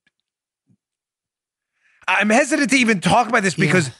[2.08, 3.90] I'm hesitant to even talk about this because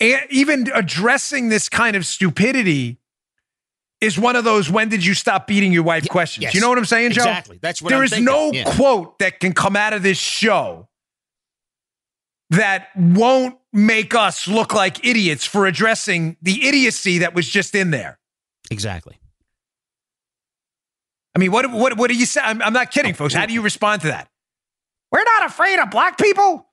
[0.00, 2.98] and even addressing this kind of stupidity
[4.02, 6.42] is one of those when did you stop beating your wife questions.
[6.42, 6.54] yes.
[6.54, 7.22] You know what I'm saying, Joe?
[7.22, 7.58] Exactly.
[7.62, 8.26] That's what There I'm is thinking.
[8.26, 8.64] no Yeah.
[8.76, 10.88] quote that can come out of this show
[12.50, 17.90] that won't make us look like idiots for addressing the idiocy that was just in
[17.90, 18.18] there.
[18.70, 19.18] Exactly.
[21.34, 22.40] I mean, what what what do you say?
[22.42, 23.34] I'm, I'm not kidding, folks.
[23.34, 24.28] How do you respond to that?
[25.12, 26.65] We're not afraid of black people.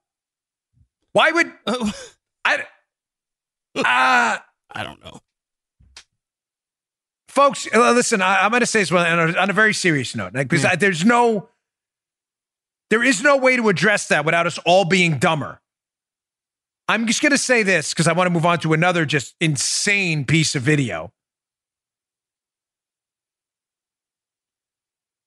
[1.14, 1.51] Why would
[2.45, 2.64] I?
[3.76, 4.38] Uh,
[4.76, 5.20] I don't know.
[7.28, 10.16] folks, uh, listen, I, I'm going to say this on a, on a very serious
[10.16, 11.49] note because I- there's no,
[12.91, 15.59] there is no way to address that without us all being dumber.
[16.88, 19.36] I'm just going to say this because I want to move on to another just
[19.39, 21.11] insane piece of video.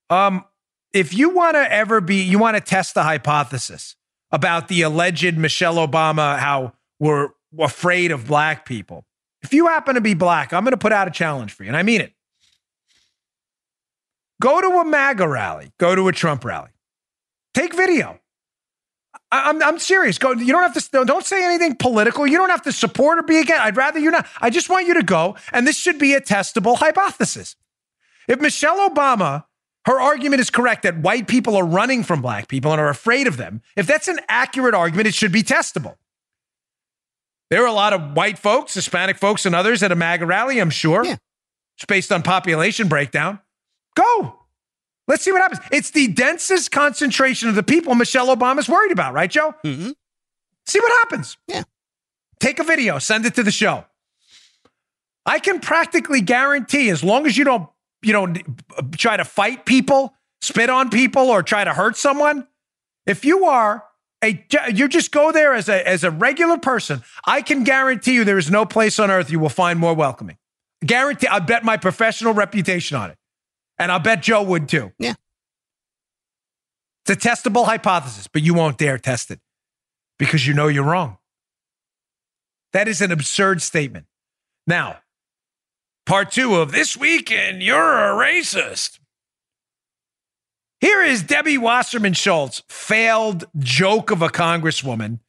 [0.09, 0.45] Um,
[0.93, 3.96] if you want to ever be, you want to test the hypothesis
[4.31, 9.05] about the alleged Michelle Obama, how we're afraid of black people.
[9.41, 11.69] If you happen to be black, I'm going to put out a challenge for you,
[11.69, 12.13] and I mean it.
[14.41, 16.69] Go to a MAGA rally, go to a Trump rally,
[17.53, 18.19] take video.
[19.31, 20.17] I- I'm, I'm serious.
[20.17, 20.31] Go.
[20.33, 21.05] You don't have to.
[21.05, 22.27] Don't say anything political.
[22.27, 23.63] You don't have to support or be against.
[23.63, 24.27] I'd rather you not.
[24.39, 27.55] I just want you to go, and this should be a testable hypothesis.
[28.27, 29.45] If Michelle Obama,
[29.87, 33.25] her argument is correct that white people are running from black people and are afraid
[33.25, 35.95] of them, if that's an accurate argument, it should be testable.
[37.49, 40.59] There are a lot of white folks, Hispanic folks, and others at a MAGA rally,
[40.59, 41.05] I'm sure.
[41.05, 41.15] Yeah.
[41.77, 43.39] It's based on population breakdown.
[43.95, 44.39] Go.
[45.07, 45.61] Let's see what happens.
[45.71, 49.55] It's the densest concentration of the people Michelle Obama's worried about, right, Joe?
[49.63, 49.91] Mm-hmm.
[50.65, 51.37] See what happens.
[51.47, 51.63] Yeah.
[52.41, 53.85] Take a video, send it to the show.
[55.25, 57.69] I can practically guarantee, as long as you don't,
[58.01, 58.33] you know,
[58.93, 62.47] try to fight people, spit on people, or try to hurt someone,
[63.05, 63.83] if you are
[64.23, 67.03] a, you just go there as a as a regular person.
[67.25, 70.37] I can guarantee you there is no place on earth you will find more welcoming.
[70.85, 71.27] Guarantee.
[71.27, 73.17] I bet my professional reputation on it,
[73.77, 74.91] and I'll bet Joe would too.
[74.99, 75.13] Yeah.
[77.05, 79.39] It's a testable hypothesis, but you won't dare test it
[80.19, 81.17] because you know you're wrong.
[82.73, 84.07] That is an absurd statement.
[84.65, 84.97] Now,
[86.07, 88.99] part two of this weekend, you're a racist.
[90.79, 95.19] Here is Debbie Wasserman Schultz, failed joke of a congresswoman.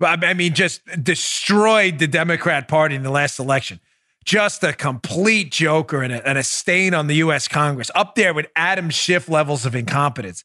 [0.00, 3.80] I mean, just destroyed the Democrat Party in the last election.
[4.24, 7.48] Just a complete joker and a, and a stain on the U.S.
[7.48, 10.44] Congress, up there with Adam Schiff levels of incompetence.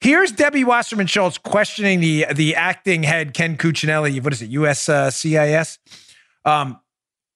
[0.00, 4.22] Here's Debbie Wasserman Schultz questioning the the acting head Ken Cuccinelli.
[4.22, 4.52] What is it?
[4.52, 5.78] USCIS.
[6.44, 6.78] Um,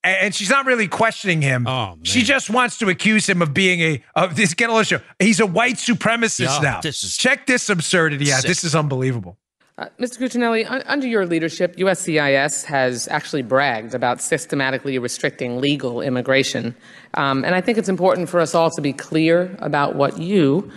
[0.04, 1.66] and she's not really questioning him.
[1.66, 2.04] Oh, man.
[2.04, 4.54] She just wants to accuse him of being a of this.
[4.54, 5.00] Get a little show.
[5.18, 6.80] He's a white supremacist Yeah, now.
[6.80, 8.40] this is Check this absurdity out.
[8.42, 8.48] sick.
[8.48, 9.36] This is unbelievable.
[9.78, 10.18] Uh, Mr.
[10.18, 16.74] Cuccinelli, un- under your leadership, USCIS has actually bragged about systematically restricting legal immigration.
[17.14, 20.70] Um, and I think it's important for us all to be clear about what you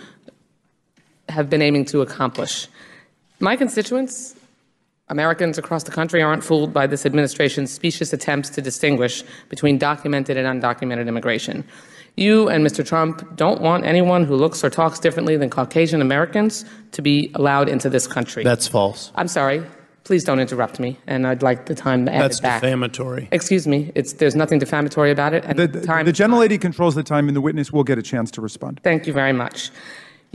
[1.30, 2.68] have been aiming to accomplish.
[3.40, 4.35] My constituents,
[5.10, 10.36] Americans across the country, aren't fooled by this administration's specious attempts to distinguish between documented
[10.36, 11.64] and undocumented immigration.
[12.18, 12.84] You and Mr.
[12.86, 17.70] Trump don't want anyone who looks or talks differently than Caucasian Americans to be allowed
[17.70, 18.44] into this country.
[18.44, 19.12] That's false.
[19.16, 19.64] I'm sorry.
[20.06, 22.62] Please don't interrupt me, and I'd like the time added That's back.
[22.62, 23.28] defamatory.
[23.32, 23.92] Excuse me.
[23.96, 25.44] It's there's nothing defamatory about it.
[25.46, 26.06] And The, the the, time.
[26.06, 28.80] the gentlelady controls the time, and the witness will get a chance to respond.
[28.84, 29.72] Thank you very much.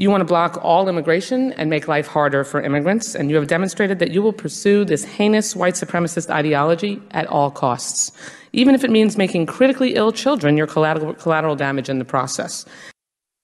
[0.01, 3.48] You want to block all immigration and make life harder for immigrants, and you have
[3.48, 8.11] demonstrated that you will pursue this heinous white supremacist ideology at all costs,
[8.55, 12.64] even if it means making critically ill children your collateral, collateral damage in the process.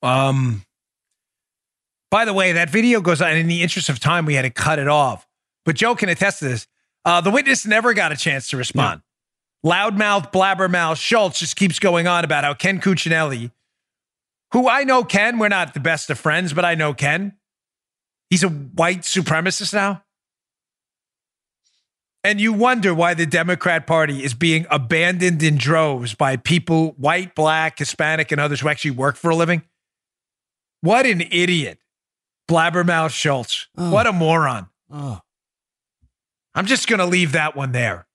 [0.03, 0.63] Um.
[2.11, 3.37] By the way, that video goes on.
[3.37, 5.27] In the interest of time, we had to cut it off.
[5.67, 6.67] But Joe can attest to this.
[7.05, 9.03] Uh, the witness never got a chance to respond.
[9.63, 13.51] Loudmouth, blabbermouth Schultz just keeps going on about how Ken Cuccinelli,
[14.53, 17.35] who I know Ken, we're not the best of friends, but I know Ken.
[18.31, 20.03] He's a white supremacist now.
[22.25, 27.37] And you wonder why the Democrat Party is being abandoned in droves by people, white,
[27.37, 29.63] black, Hispanic, and others who actually work for a living.
[30.81, 31.79] What an idiot.
[32.49, 33.69] Blabbermouth Schultz.
[33.75, 34.69] What a moron.
[34.91, 35.21] Oh.
[36.55, 38.06] I'm just going to leave that one there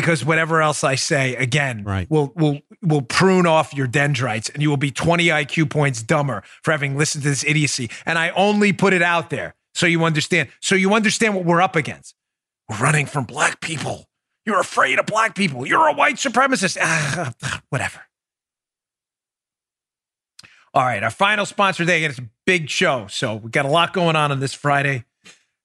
[0.00, 2.06] because whatever else I say, again, Right.
[2.10, 6.42] will will will prune off your dendrites and you will be 20 IQ points dumber
[6.62, 7.90] for having listened to this idiocy.
[8.04, 10.50] And I only put it out there so you understand.
[10.60, 12.14] So you understand what we're up against.
[12.68, 14.06] We're running from black people.
[14.44, 15.66] You're afraid of black people.
[15.66, 16.76] You're a white supremacist.
[16.80, 17.32] Ah,
[17.70, 18.00] whatever.
[20.74, 23.06] All right, our final sponsor today, and it's a big show.
[23.08, 25.04] So we got a lot going on on this Friday.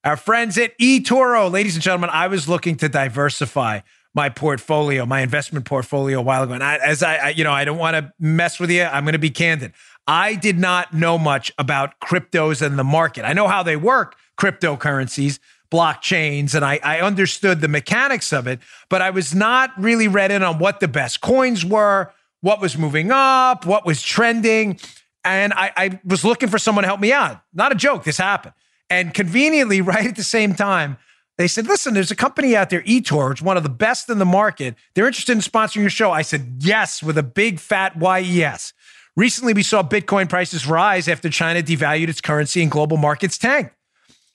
[0.06, 3.82] Our friends at eToro, ladies and gentlemen, I was looking to diversify
[4.14, 6.53] my portfolio, my investment portfolio a while ago.
[6.53, 8.84] And I, as I, I, you know, I don't want to mess with you.
[8.84, 9.74] I'm going to be candid.
[10.07, 13.24] I did not know much about cryptos and the market.
[13.24, 15.39] I know how they work, cryptocurrencies,
[15.72, 18.59] blockchains, and I, I understood the mechanics of it,
[18.89, 22.78] but I was not really read in on what the best coins were, what was
[22.78, 24.80] moving up, what was trending.
[25.24, 27.41] And I, I was looking for someone to help me out.
[27.53, 28.53] Not a joke, this happened.
[28.89, 30.97] And conveniently, right at the same time,
[31.42, 34.20] they said, listen, there's a company out there, eToro, it's one of the best in
[34.20, 34.76] the market.
[34.94, 36.12] They're interested in sponsoring your show.
[36.12, 38.74] I said, yes, with a big fat yes.
[39.18, 43.76] Recently, we saw Bitcoin prices rise after China devalued its currency and global markets tanked.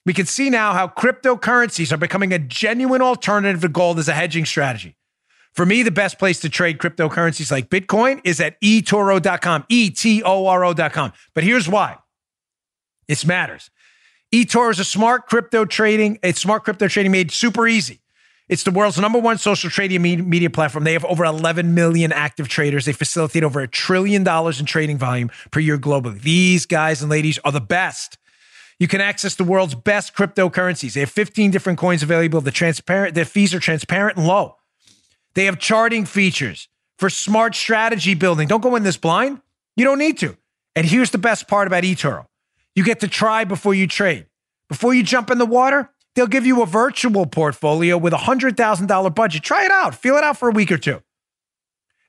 [0.05, 4.13] We can see now how cryptocurrencies are becoming a genuine alternative to gold as a
[4.13, 4.95] hedging strategy.
[5.53, 10.21] For me, the best place to trade cryptocurrencies like Bitcoin is at eToro.com, E T
[10.23, 11.13] O R O.com.
[11.33, 11.97] But here's why
[13.07, 13.71] this matters.
[14.33, 18.01] eToro is a smart crypto trading, it's smart crypto trading made super easy.
[18.49, 20.85] It's the world's number one social trading media platform.
[20.85, 22.85] They have over 11 million active traders.
[22.85, 26.21] They facilitate over a trillion dollars in trading volume per year globally.
[26.21, 28.17] These guys and ladies are the best.
[28.79, 30.93] You can access the world's best cryptocurrencies.
[30.93, 32.39] They have 15 different coins available.
[32.39, 34.55] The transparent, their fees are transparent and low.
[35.33, 36.69] They have charting features
[36.99, 38.47] for smart strategy building.
[38.47, 39.41] Don't go in this blind.
[39.75, 40.37] You don't need to.
[40.75, 42.26] And here's the best part about eToro.
[42.77, 44.27] You get to try before you trade.
[44.69, 49.15] Before you jump in the water, they'll give you a virtual portfolio with a $100,000
[49.15, 49.41] budget.
[49.41, 49.95] Try it out.
[49.95, 51.01] Feel it out for a week or two.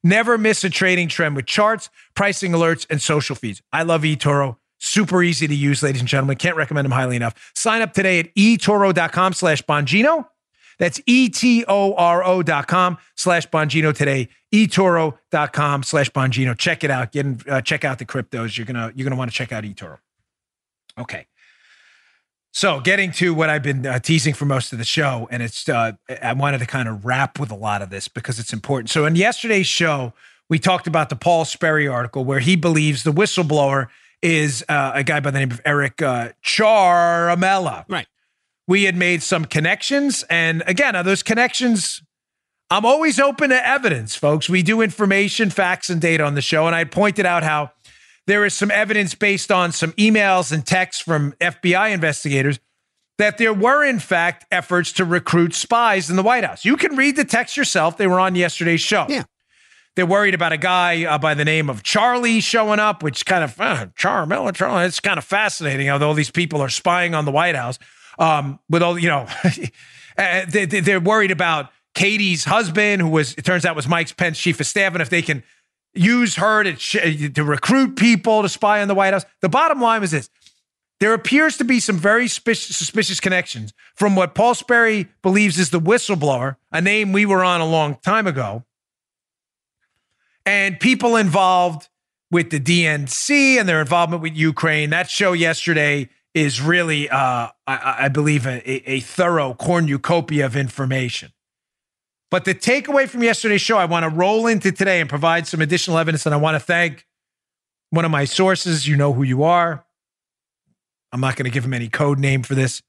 [0.05, 3.63] Never miss a trading trend with charts, pricing alerts, and social feeds.
[3.73, 4.59] I love eToro.
[4.79, 6.37] Super easy to use, ladies and gentlemen.
[6.37, 7.51] Can't recommend them highly enough.
[7.55, 10.27] Sign up today at etoro.com slash Bongino.
[10.79, 14.29] That's E-T-O-R-O dot com slash Bongino today.
[14.53, 16.59] eToro.com slash Bongino.
[16.59, 17.13] Check it out.
[17.13, 18.59] Get in, uh, check out the cryptos.
[18.59, 19.99] You're gonna you're gonna want to check out eToro.
[20.99, 21.27] Okay.
[22.53, 25.69] So getting to what I've been uh, teasing for most of the show, and it's
[25.69, 25.93] uh,
[26.23, 28.91] I wanted to kind of wrap with a lot of this because it's important.
[28.91, 30.13] So in yesterday's show,
[30.49, 33.89] we talked about the Paul Sperry article where he believes the whistleblower
[34.23, 37.85] is uh, a guy by the name of Eric uh, Ciaramella.
[37.89, 38.07] Right.
[38.67, 42.03] We had made some connections, and again, are those connections?
[42.71, 44.49] I'm always open to evidence, folks.
[44.49, 47.71] We do information, facts, and data on the show, and I pointed out how
[48.29, 52.61] there is some evidence based on some emails and texts from FBI investigators
[53.17, 56.65] that there were, in fact, efforts to recruit spies in the White House.
[56.65, 57.97] You can read the text yourself.
[57.97, 59.07] They were on yesterday's show.
[59.09, 59.25] Yeah.
[59.97, 63.43] They're worried about a guy uh, by the name of Charlie showing up, which kind
[63.43, 67.25] of, uh, Ciaramella, Charlie, it's kind of fascinating how all these people are spying on
[67.25, 67.81] the White House.
[68.21, 69.27] Um, with all, you know,
[70.19, 74.39] uh, they- they're worried about Katie's husband, who was, it turns out, was Mike's Pence
[74.39, 75.43] chief of staff, and if they can
[75.95, 79.25] use her to, to recruit people to spy on the White House.
[79.41, 80.31] The bottom line is this
[81.01, 85.81] there appears to be some very suspicious connections from what Paul Sperry believes is the
[85.81, 88.65] whistleblower, a name we were on a long time ago,
[90.45, 91.89] and people involved
[92.31, 94.91] with the DNC and their involvement with Ukraine.
[94.91, 101.33] That show yesterday is really, uh, I, I, believe, a, a thorough cornucopia of information.
[102.31, 105.61] But the takeaway from yesterday's show, I want to roll into today and provide some
[105.61, 106.27] additional evidence.
[106.27, 107.07] And I want to thank
[107.91, 108.87] one of my sources.
[108.87, 109.85] You know who you are.
[111.11, 112.83] I'm not going to give him any code name for this.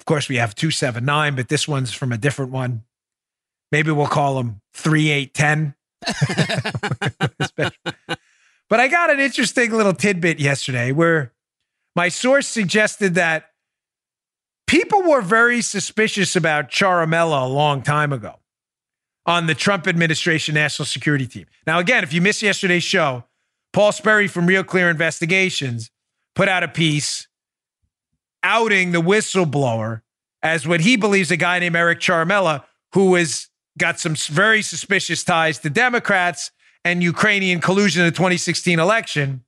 [0.00, 2.84] Of course, we have 279, but this one's from a different one.
[3.70, 5.74] Maybe we'll call him 3810.
[8.68, 11.34] but I got an interesting little tidbit yesterday where
[11.94, 13.49] my source suggested that
[14.70, 18.36] people were very suspicious about Ciaramella a long time ago
[19.26, 21.46] on the Trump administration national security team.
[21.66, 23.24] Now, again, if you missed yesterday's show,
[23.72, 25.90] Paul Sperry from Real Clear Investigations
[26.36, 27.26] put out a piece
[28.44, 30.02] outing the whistleblower
[30.40, 32.62] as what he believes a guy named Eric Ciaramella,
[32.94, 36.52] who has got some very suspicious ties to Democrats
[36.84, 39.42] and Ukrainian collusion in the 2016 election.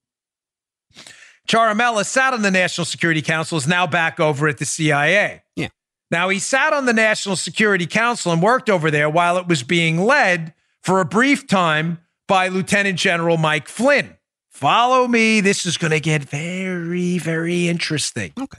[1.49, 5.43] Ciaramella sat on the National Security Council, is now back over at the CIA.
[5.57, 5.69] Yeah.
[6.11, 9.63] Now, he sat on the National Security Council and worked over there while it was
[9.63, 14.17] being led for a brief time by Lieutenant General Mike Flynn.
[14.51, 15.41] Follow me.
[15.41, 18.33] This is going to get very, very interesting.
[18.39, 18.59] Okay.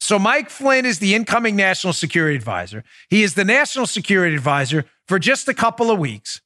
[0.00, 2.84] So, Mike Flynn is the incoming national security advisor.
[3.08, 6.40] He is the national security advisor for just a couple of weeks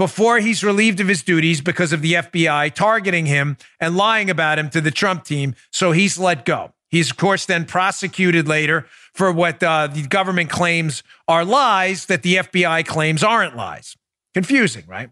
[0.00, 4.58] before he's relieved of his duties because of the FBI targeting him and lying about
[4.58, 5.54] him to the Trump team.
[5.70, 6.72] So he's let go.
[6.88, 12.22] He's, of course, then prosecuted later for what uh, the government claims are lies that
[12.22, 13.94] the FBI claims aren't lies.
[14.32, 15.10] Confusing, right?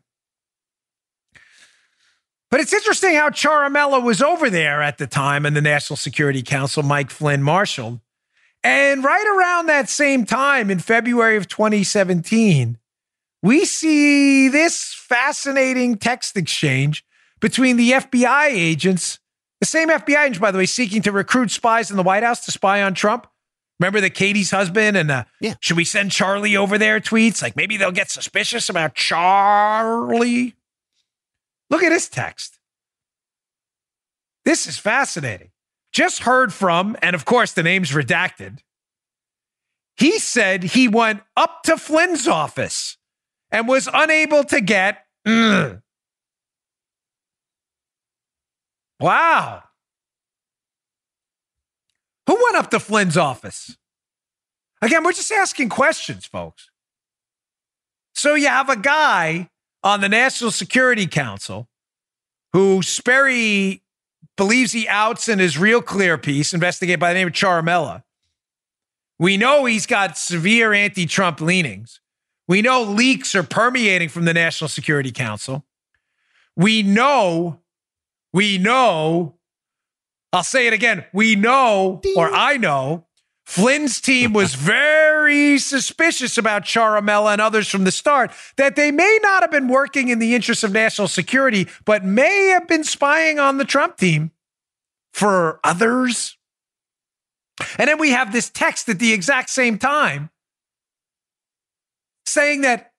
[2.51, 6.41] But it's interesting how Ciaramella was over there at the time in the National Security
[6.43, 8.01] Council, Mike Flynn marshaled.
[8.65, 12.79] And right around that same time in February of 2017,
[13.43, 17.05] we see this fascinating text exchange
[17.41, 19.19] between the FBI agents,
[19.61, 22.45] the same FBI agents, by the way, seeking to recruit spies in the White House
[22.47, 23.27] to spy on Trump.
[23.79, 25.55] Remember the Katie's husband and uh, yeah.
[25.61, 27.41] should we send Charlie over there tweets?
[27.41, 30.57] Like maybe they'll get suspicious about Charlie.
[31.71, 32.59] Look at this text.
[34.45, 35.51] This is fascinating.
[35.93, 38.59] Just heard from, and of course the name's redacted.
[39.97, 42.98] He said he went up to Flynn's office
[43.51, 45.05] and was unable to get.
[45.27, 45.83] Mm.
[49.01, 49.63] Wow.
[52.27, 53.77] Who went up to Flynn's office?
[54.83, 56.71] Again, we're just asking questions, folks.
[58.15, 59.51] So you have a guy
[59.83, 61.69] on the National Security Council
[62.53, 63.83] who Sperry
[64.37, 68.03] believes he outs in his real clear piece, investigated by the name of Ciaramella.
[69.19, 72.01] We know he's got severe anti Trump leanings.
[72.49, 75.67] We know leaks are permeating from the National Security Council.
[76.57, 77.61] We know,
[78.33, 79.37] we know,
[80.33, 81.05] I'll say it again.
[81.13, 83.07] We know, or I know,
[83.45, 89.19] Flynn's team was very suspicious about Ciaramella and others from the start, that they may
[89.23, 93.39] not have been working in the interest of national security, but may have been spying
[93.39, 94.31] on the Trump team
[95.13, 96.37] for others.
[97.77, 100.31] And then we have this text at the exact same time
[102.29, 102.93] saying that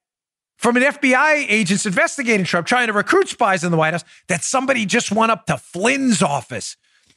[0.57, 4.43] from an FBI agents investigating Trump, trying to recruit spies in the White House, that
[4.43, 6.75] somebody just went up to Flynn's office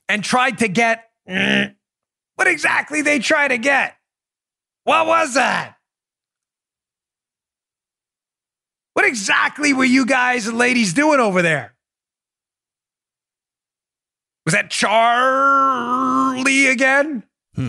[0.08, 1.74] and tried to get mm,
[2.36, 3.96] what exactly they try to get.
[4.84, 5.76] What was that?
[8.94, 11.74] What exactly were you guys and ladies doing over there?
[14.44, 17.24] Was that Charlie again?
[17.54, 17.68] Hmm.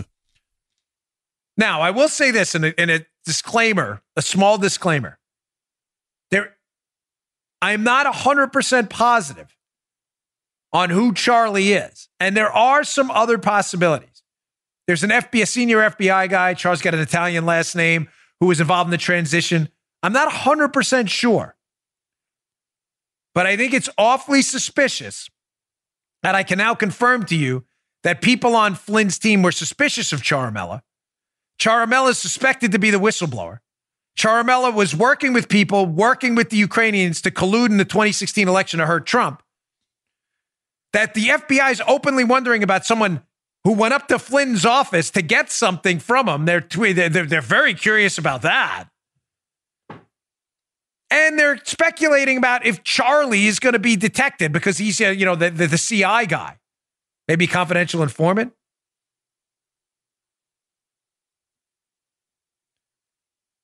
[1.56, 5.18] Now, I will say this in a, in a disclaimer, a small disclaimer.
[6.30, 6.56] There,
[7.62, 9.54] I'm not 100% positive
[10.72, 12.08] on who Charlie is.
[12.20, 14.22] And there are some other possibilities.
[14.86, 18.08] There's an FBI, senior FBI guy, Charles got an Italian last name,
[18.40, 19.68] who was involved in the transition.
[20.02, 21.56] I'm not 100% sure.
[23.34, 25.30] But I think it's awfully suspicious
[26.22, 27.64] that I can now confirm to you
[28.02, 30.82] that people on Flynn's team were suspicious of Ciaramella
[31.60, 33.58] Ciaramella is suspected to be the whistleblower.
[34.18, 38.78] Ciaramella was working with people, working with the Ukrainians to collude in the 2016 election
[38.78, 39.42] to hurt Trump.
[40.92, 43.22] That the FBI is openly wondering about someone
[43.64, 46.44] who went up to Flynn's office to get something from him.
[46.44, 48.88] They're, they're, they're very curious about that.
[51.10, 55.24] And they're speculating about if Charlie is going to be detected because he's, uh, you
[55.24, 56.58] know, the, the, the CI guy,
[57.26, 58.52] maybe confidential informant.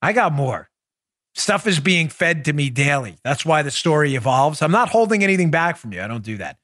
[0.03, 0.71] I got more.
[1.35, 3.17] Stuff is being fed to me daily.
[3.23, 4.63] That's why the story evolves.
[4.63, 6.03] I'm not holding anything back from you.
[6.03, 6.59] I don't do that.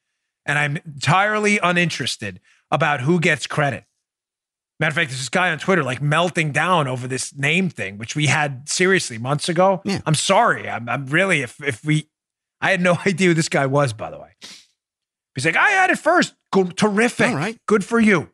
[0.44, 3.84] And I'm entirely uninterested about who gets credit.
[4.78, 7.96] Matter of fact, there's this guy on Twitter like melting down over this name thing,
[7.96, 9.80] which we had seriously months ago.
[9.84, 10.00] Yeah.
[10.04, 10.68] I'm sorry.
[10.68, 12.08] I'm, I'm really, if, if we,
[12.60, 14.30] I had no idea who this guy was, by the way.
[15.34, 16.34] He's like, I had it first.
[16.52, 17.28] Good, terrific.
[17.28, 17.58] All right.
[17.66, 18.30] Good for you.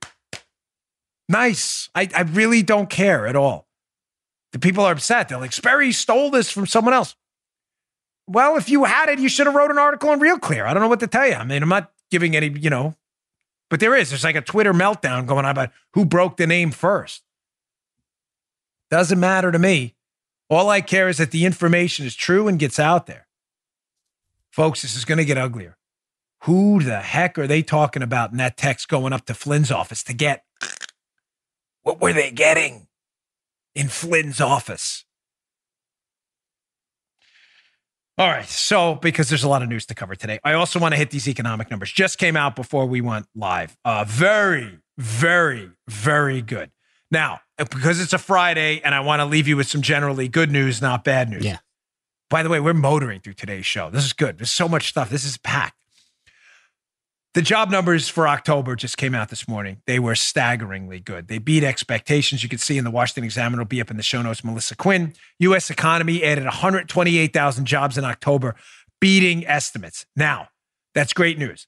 [1.28, 1.88] Nice.
[1.94, 3.68] I, I really don't care at all.
[4.52, 5.28] The people are upset.
[5.28, 7.16] They're like, Sperry stole this from someone else.
[8.26, 10.64] Well, if you had it, you should have wrote an article on Real Clear.
[10.66, 11.34] I don't know what to tell you.
[11.34, 12.94] I mean, I'm not giving any, you know,
[13.68, 14.10] but there is.
[14.10, 17.22] There's like a Twitter meltdown going on about who broke the name first.
[18.90, 19.94] Doesn't matter to me.
[20.50, 23.26] All I care is that the information is true and gets out there.
[24.50, 25.78] Folks, this is going to get uglier.
[26.42, 30.02] Who the heck are they talking about in that text going up to Flynn's office
[30.04, 30.44] to get?
[31.82, 32.88] What were they getting
[33.74, 35.04] in Flynn's office?
[38.18, 38.46] All right.
[38.46, 41.10] So, because there's a lot of news to cover today, I also want to hit
[41.10, 41.90] these economic numbers.
[41.90, 43.76] Just came out before we went live.
[43.84, 46.70] Uh, very, very, very good.
[47.10, 50.50] Now, because it's a Friday and I want to leave you with some generally good
[50.50, 51.44] news, not bad news.
[51.44, 51.58] Yeah.
[52.30, 53.90] By the way, we're motoring through today's show.
[53.90, 54.38] This is good.
[54.38, 55.10] There's so much stuff.
[55.10, 55.76] This is packed.
[57.34, 59.80] The job numbers for October just came out this morning.
[59.86, 61.28] They were staggeringly good.
[61.28, 62.42] They beat expectations.
[62.42, 64.76] You can see in the Washington Examiner, will be up in the show notes, Melissa
[64.76, 65.14] Quinn.
[65.38, 65.70] U.S.
[65.70, 68.54] economy added 128,000 jobs in October,
[69.00, 70.04] beating estimates.
[70.14, 70.48] Now,
[70.94, 71.66] that's great news.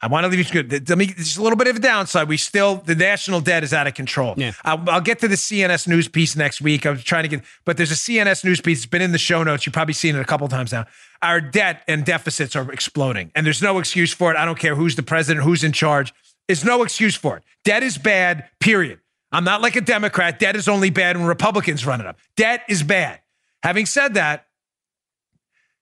[0.00, 0.88] I want to leave you good.
[0.88, 2.28] Let me just a little bit of a downside.
[2.28, 4.34] We still the national debt is out of control.
[4.36, 4.52] Yeah.
[4.64, 6.86] I'll, I'll get to the CNS news piece next week.
[6.86, 8.78] I was trying to get, but there's a CNS news piece.
[8.78, 9.66] It's been in the show notes.
[9.66, 10.86] You've probably seen it a couple times now.
[11.20, 14.36] Our debt and deficits are exploding, and there's no excuse for it.
[14.36, 16.14] I don't care who's the president, who's in charge.
[16.46, 17.42] There's no excuse for it.
[17.64, 18.48] Debt is bad.
[18.60, 19.00] Period.
[19.32, 20.38] I'm not like a Democrat.
[20.38, 22.18] Debt is only bad when Republicans run it up.
[22.36, 23.20] Debt is bad.
[23.62, 24.46] Having said that,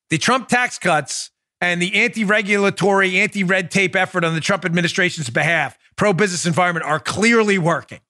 [0.08, 1.30] the Trump tax cuts
[1.60, 6.46] and the anti regulatory, anti red tape effort on the Trump administration's behalf, pro business
[6.46, 8.00] environment are clearly working.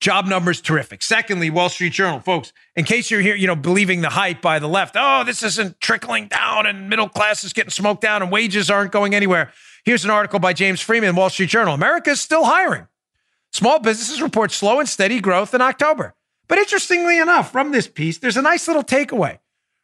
[0.00, 1.00] Job numbers terrific.
[1.00, 4.58] Secondly, Wall Street Journal, folks, in case you're here, you know, believing the hype by
[4.58, 8.32] the left, oh, this isn't trickling down and middle class is getting smoked down and
[8.32, 9.52] wages aren't going anywhere.
[9.84, 11.72] Here's an article by James Freeman, Wall Street Journal.
[11.72, 12.88] America is still hiring.
[13.52, 16.14] Small businesses report slow and steady growth in October.
[16.48, 19.38] But interestingly enough, from this piece, there's a nice little takeaway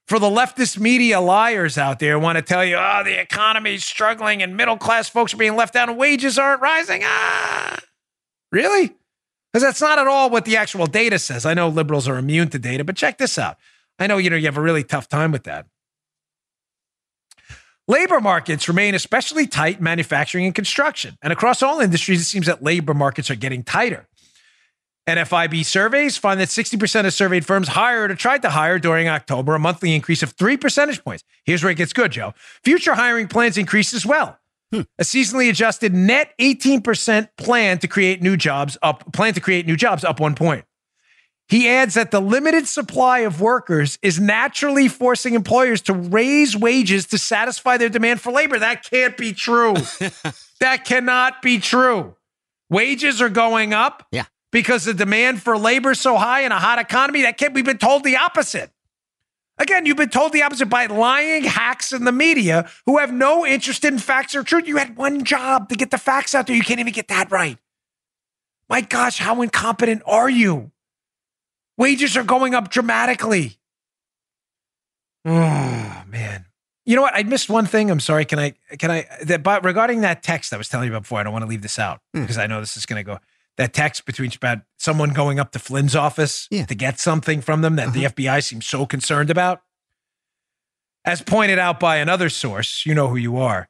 [0.09, 4.42] for the leftist media liars out there want to tell you, oh, the economy's struggling
[4.42, 7.02] and middle class folks are being left out and wages aren't rising.
[7.04, 7.78] Ah,
[8.50, 8.96] really?
[9.52, 11.44] Because that's not at all what the actual data says.
[11.44, 13.59] I know liberals are immune to data, but check this out.
[13.98, 15.66] I know you know you have a really tough time with that.
[17.86, 21.18] Labor markets remain especially tight in manufacturing and construction.
[21.20, 24.07] And across all industries, it seems that labor markets are getting tighter.
[25.09, 29.54] NFIB surveys find that 60% of surveyed firms hired or tried to hire during October,
[29.54, 31.24] a monthly increase of three percentage points.
[31.44, 32.34] Here's where it gets good, Joe.
[32.62, 34.38] Future hiring plans increased as well.
[34.70, 34.82] Hmm.
[34.98, 39.76] A seasonally adjusted net 18% plan to create new jobs up, plan to create new
[39.76, 40.66] jobs up one point.
[41.48, 47.06] He adds that the limited supply of workers is naturally forcing employers to raise wages
[47.06, 48.59] to satisfy their demand for labor.
[48.59, 49.72] That can't be true.
[50.61, 52.14] that cannot be true.
[52.68, 54.26] Wages are going up Yeah.
[54.53, 57.22] Because the demand for labor is so high in a hot economy.
[57.22, 58.70] That can't we've been told the opposite.
[59.61, 63.44] Again, you've been told the opposite by lying hacks in the media who have no
[63.44, 64.68] interest in facts or truth.
[64.68, 66.55] You had one job to get the facts out there.
[66.55, 67.59] You can't even get that right.
[68.68, 70.70] My gosh, how incompetent are you?
[71.76, 73.59] Wages are going up dramatically.
[75.24, 76.46] Oh man.
[76.86, 77.14] You know what?
[77.14, 77.90] I missed one thing.
[77.90, 78.24] I'm sorry.
[78.24, 81.18] Can I can I that but regarding that text I was telling you about before,
[81.20, 82.22] I don't want to leave this out Hmm.
[82.22, 83.18] because I know this is gonna go.
[83.59, 86.64] That text between about someone going up to Flynn's office Yeah.
[86.66, 88.14] to get something from them that the Uh-huh.
[88.16, 89.62] FBI seems so concerned about.
[91.04, 93.68] As pointed out by another source, you know who you are.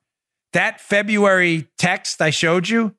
[0.53, 2.97] That February text I showed you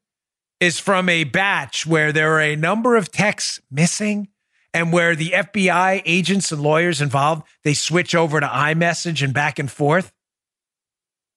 [0.59, 4.29] is from a batch where there are a number of texts missing
[4.73, 9.57] and where the FBI agents and lawyers involved, they switch over to iMessage and back
[9.59, 10.11] and forth.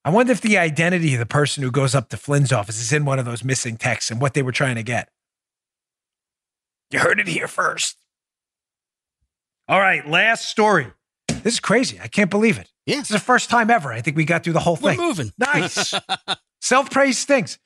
[0.05, 2.93] I wonder if the identity of the person who goes up to Flynn's office is
[2.93, 5.09] in one of those missing texts and what they were trying to get.
[6.93, 7.97] You heard it here first.
[9.69, 10.89] All right, last story.
[11.29, 11.99] This is crazy.
[12.01, 12.71] I can't believe it.
[12.87, 12.97] Yeah.
[12.97, 13.93] This is the first time ever.
[13.93, 15.01] I think we got through the whole We're thing.
[15.01, 15.33] moving.
[15.39, 15.95] Nice.
[16.61, 17.59] Self praise stinks.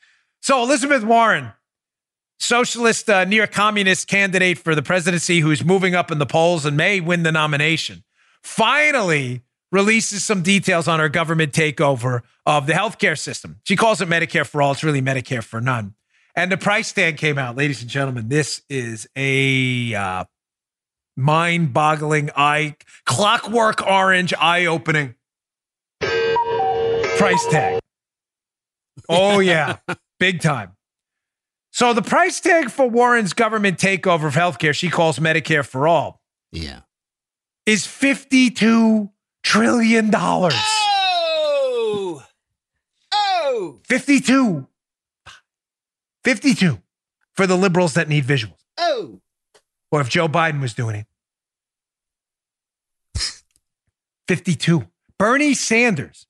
[0.42, 1.52] So Elizabeth Warren
[2.38, 6.76] socialist, uh, near communist candidate for the presidency who's moving up in the polls and
[6.76, 8.04] may win the nomination,
[8.42, 13.58] finally releases some details on her government takeover of the healthcare system.
[13.64, 14.72] She calls it Medicare for all.
[14.72, 15.94] It's really Medicare for none.
[16.36, 18.28] And the price tag came out, ladies and gentlemen.
[18.28, 20.24] This is a uh,
[21.16, 22.76] mind-boggling, eye
[23.06, 25.14] clockwork orange, eye-opening
[26.00, 27.80] price tag.
[29.08, 29.76] Oh yeah,
[30.20, 30.72] big time.
[31.70, 36.20] So the price tag for Warren's government takeover of healthcare, she calls Medicare for all,
[36.52, 36.80] Yeah.
[37.64, 39.10] is fifty-two
[39.42, 40.54] trillion dollars.
[40.58, 42.22] Oh!
[43.12, 43.80] Oh!
[43.84, 44.66] 52.
[46.26, 46.82] 52
[47.34, 48.58] for the liberals that need visuals.
[48.76, 49.20] Oh!
[49.92, 51.06] Or if Joe Biden was doing it.
[54.26, 54.88] 52.
[55.20, 56.26] Bernie Sanders,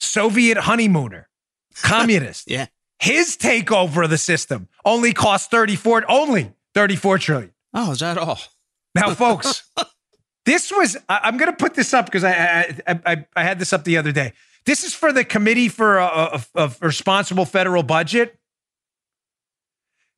[0.00, 1.28] Soviet honeymooner,
[1.82, 2.50] communist.
[2.50, 2.66] Yeah.
[2.98, 7.52] His takeover of the system only cost 34 only 34 trillion.
[7.74, 8.38] Oh, is that all?
[8.94, 9.64] Now, folks,
[10.46, 13.58] this was, I, am going to put this up because I, I, I, I had
[13.58, 14.32] this up the other day.
[14.64, 18.38] This is for the Committee for a, a, a Responsible Federal Budget.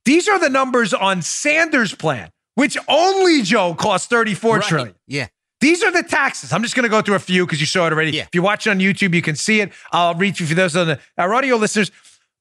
[0.04, 4.64] These are the numbers on Sanders' plan, which only Joe cost thirty-four Right.
[4.64, 4.94] trillion.
[5.06, 5.28] Yeah.
[5.60, 6.52] These are the taxes.
[6.52, 8.10] I'm just going to go through a few because you saw it already.
[8.10, 8.22] Yeah.
[8.24, 9.72] If you watch it on YouTube, you can see it.
[9.92, 11.90] I'll read you for those on the, our audio listeners.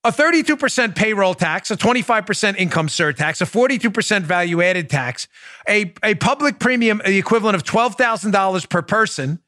[0.04, 5.30] A 32% payroll tax, a 25% income surtax, a 42% value added tax,
[5.70, 9.40] a, a public premium, the equivalent of $12,000 per person,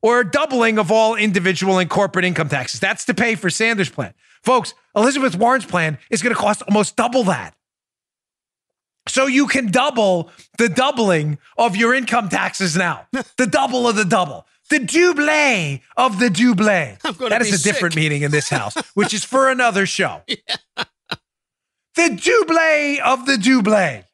[0.00, 2.80] or a doubling of all individual and corporate income taxes.
[2.80, 4.14] That's to pay for Sanders' plan.
[4.42, 7.54] Folks, Elizabeth Warren's plan is going to cost almost double that.
[9.08, 13.06] So you can double the doubling of your income taxes now.
[13.36, 14.46] the double of the double.
[14.70, 17.28] The double of the double.
[17.28, 20.22] That is a different meaning in this house, which is for another show.
[21.96, 24.04] The double of the double.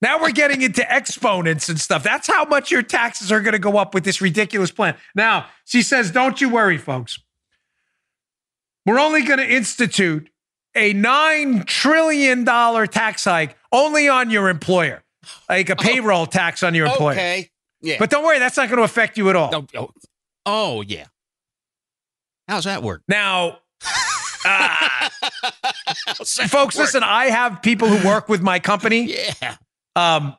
[0.00, 2.02] now we're getting into exponents and stuff.
[2.02, 4.96] That's how much your taxes are going to go up with this ridiculous plan.
[5.14, 7.18] Now, she says, don't you worry, folks.
[8.86, 10.30] We're only going to institute
[10.74, 15.02] a $9 trillion tax hike only on your employer,
[15.48, 17.12] like a payroll tax on your employer.
[17.12, 17.50] Okay.
[17.80, 17.96] Yeah.
[17.98, 19.54] But don't worry, that's not going to affect you at all.
[19.54, 19.90] oh, oh,
[20.46, 21.06] oh, yeah.
[22.48, 23.02] How's that work?
[23.08, 23.58] Now,
[24.44, 25.10] that
[26.48, 26.76] folks, work?
[26.76, 29.14] listen, I have people who work with my company.
[29.14, 29.56] Yeah.
[29.96, 30.36] um,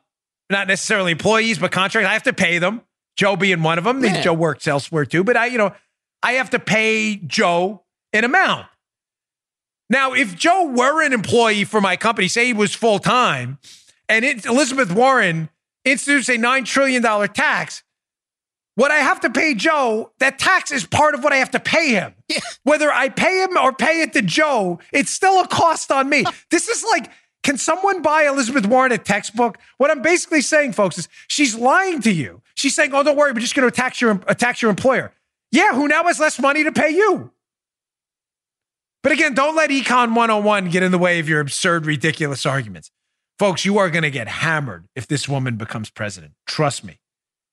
[0.50, 2.08] not necessarily employees, but contracts.
[2.08, 2.82] I have to pay them.
[3.16, 4.04] Joe being one of them.
[4.04, 4.20] Yeah.
[4.20, 5.74] Joe works elsewhere too, but I, you know,
[6.22, 8.66] I have to pay Joe an amount.
[9.92, 13.58] Now, if Joe were an employee for my company, say he was full time,
[14.08, 15.50] and it, Elizabeth Warren
[15.84, 17.82] institutes a nine trillion dollar tax,
[18.74, 21.60] what I have to pay Joe, that tax is part of what I have to
[21.60, 22.14] pay him.
[22.26, 22.38] Yeah.
[22.62, 26.24] Whether I pay him or pay it to Joe, it's still a cost on me.
[26.50, 27.10] this is like,
[27.42, 29.58] can someone buy Elizabeth Warren a textbook?
[29.76, 32.40] What I'm basically saying, folks, is she's lying to you.
[32.54, 35.12] She's saying, "Oh, don't worry, we're just going to tax your tax your employer."
[35.50, 37.30] Yeah, who now has less money to pay you?
[39.02, 42.90] But again, don't let Econ 101 get in the way of your absurd, ridiculous arguments.
[43.38, 46.34] Folks, you are going to get hammered if this woman becomes president.
[46.46, 47.00] Trust me.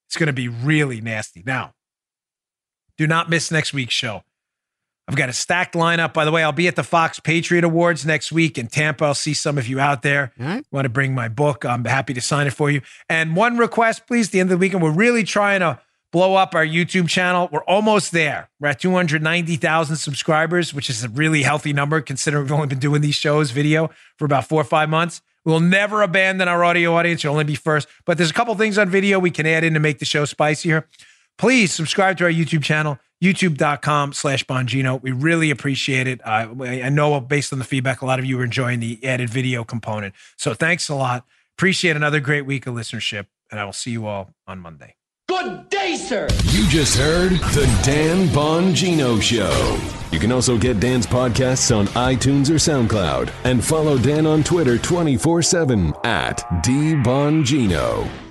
[0.06, 1.42] It's going to be really nasty.
[1.44, 1.74] Now,
[2.96, 4.22] do not miss next week's show.
[5.08, 6.12] I've got a stacked lineup.
[6.12, 9.06] By the way, I'll be at the Fox Patriot Awards next week in Tampa.
[9.06, 10.32] I'll see some of you out there.
[10.38, 10.64] Right.
[10.70, 11.64] Want to bring my book?
[11.64, 12.80] I'm happy to sign it for you.
[13.08, 15.80] And one request, please, at the end of the weekend, we're really trying to
[16.12, 17.48] blow up our YouTube channel.
[17.52, 18.50] We're almost there.
[18.58, 23.00] We're at 290,000 subscribers, which is a really healthy number considering we've only been doing
[23.00, 25.22] these shows video for about four or five months.
[25.44, 27.24] We'll never abandon our audio audience.
[27.24, 27.88] You'll only be first.
[28.04, 30.24] But there's a couple things on video we can add in to make the show
[30.24, 30.86] spicier.
[31.38, 35.00] Please subscribe to our YouTube channel, youtube.com slash Bongino.
[35.00, 36.20] We really appreciate it.
[36.22, 39.30] Uh, I know based on the feedback, a lot of you are enjoying the added
[39.30, 40.14] video component.
[40.36, 41.24] So thanks a lot.
[41.56, 43.26] Appreciate another great week of listenership.
[43.50, 44.99] And I will see you all on Monday.
[46.52, 49.78] You just heard The Dan Bongino Show.
[50.10, 54.76] You can also get Dan's podcasts on iTunes or SoundCloud and follow Dan on Twitter
[54.76, 58.29] 24 7 at DBongino.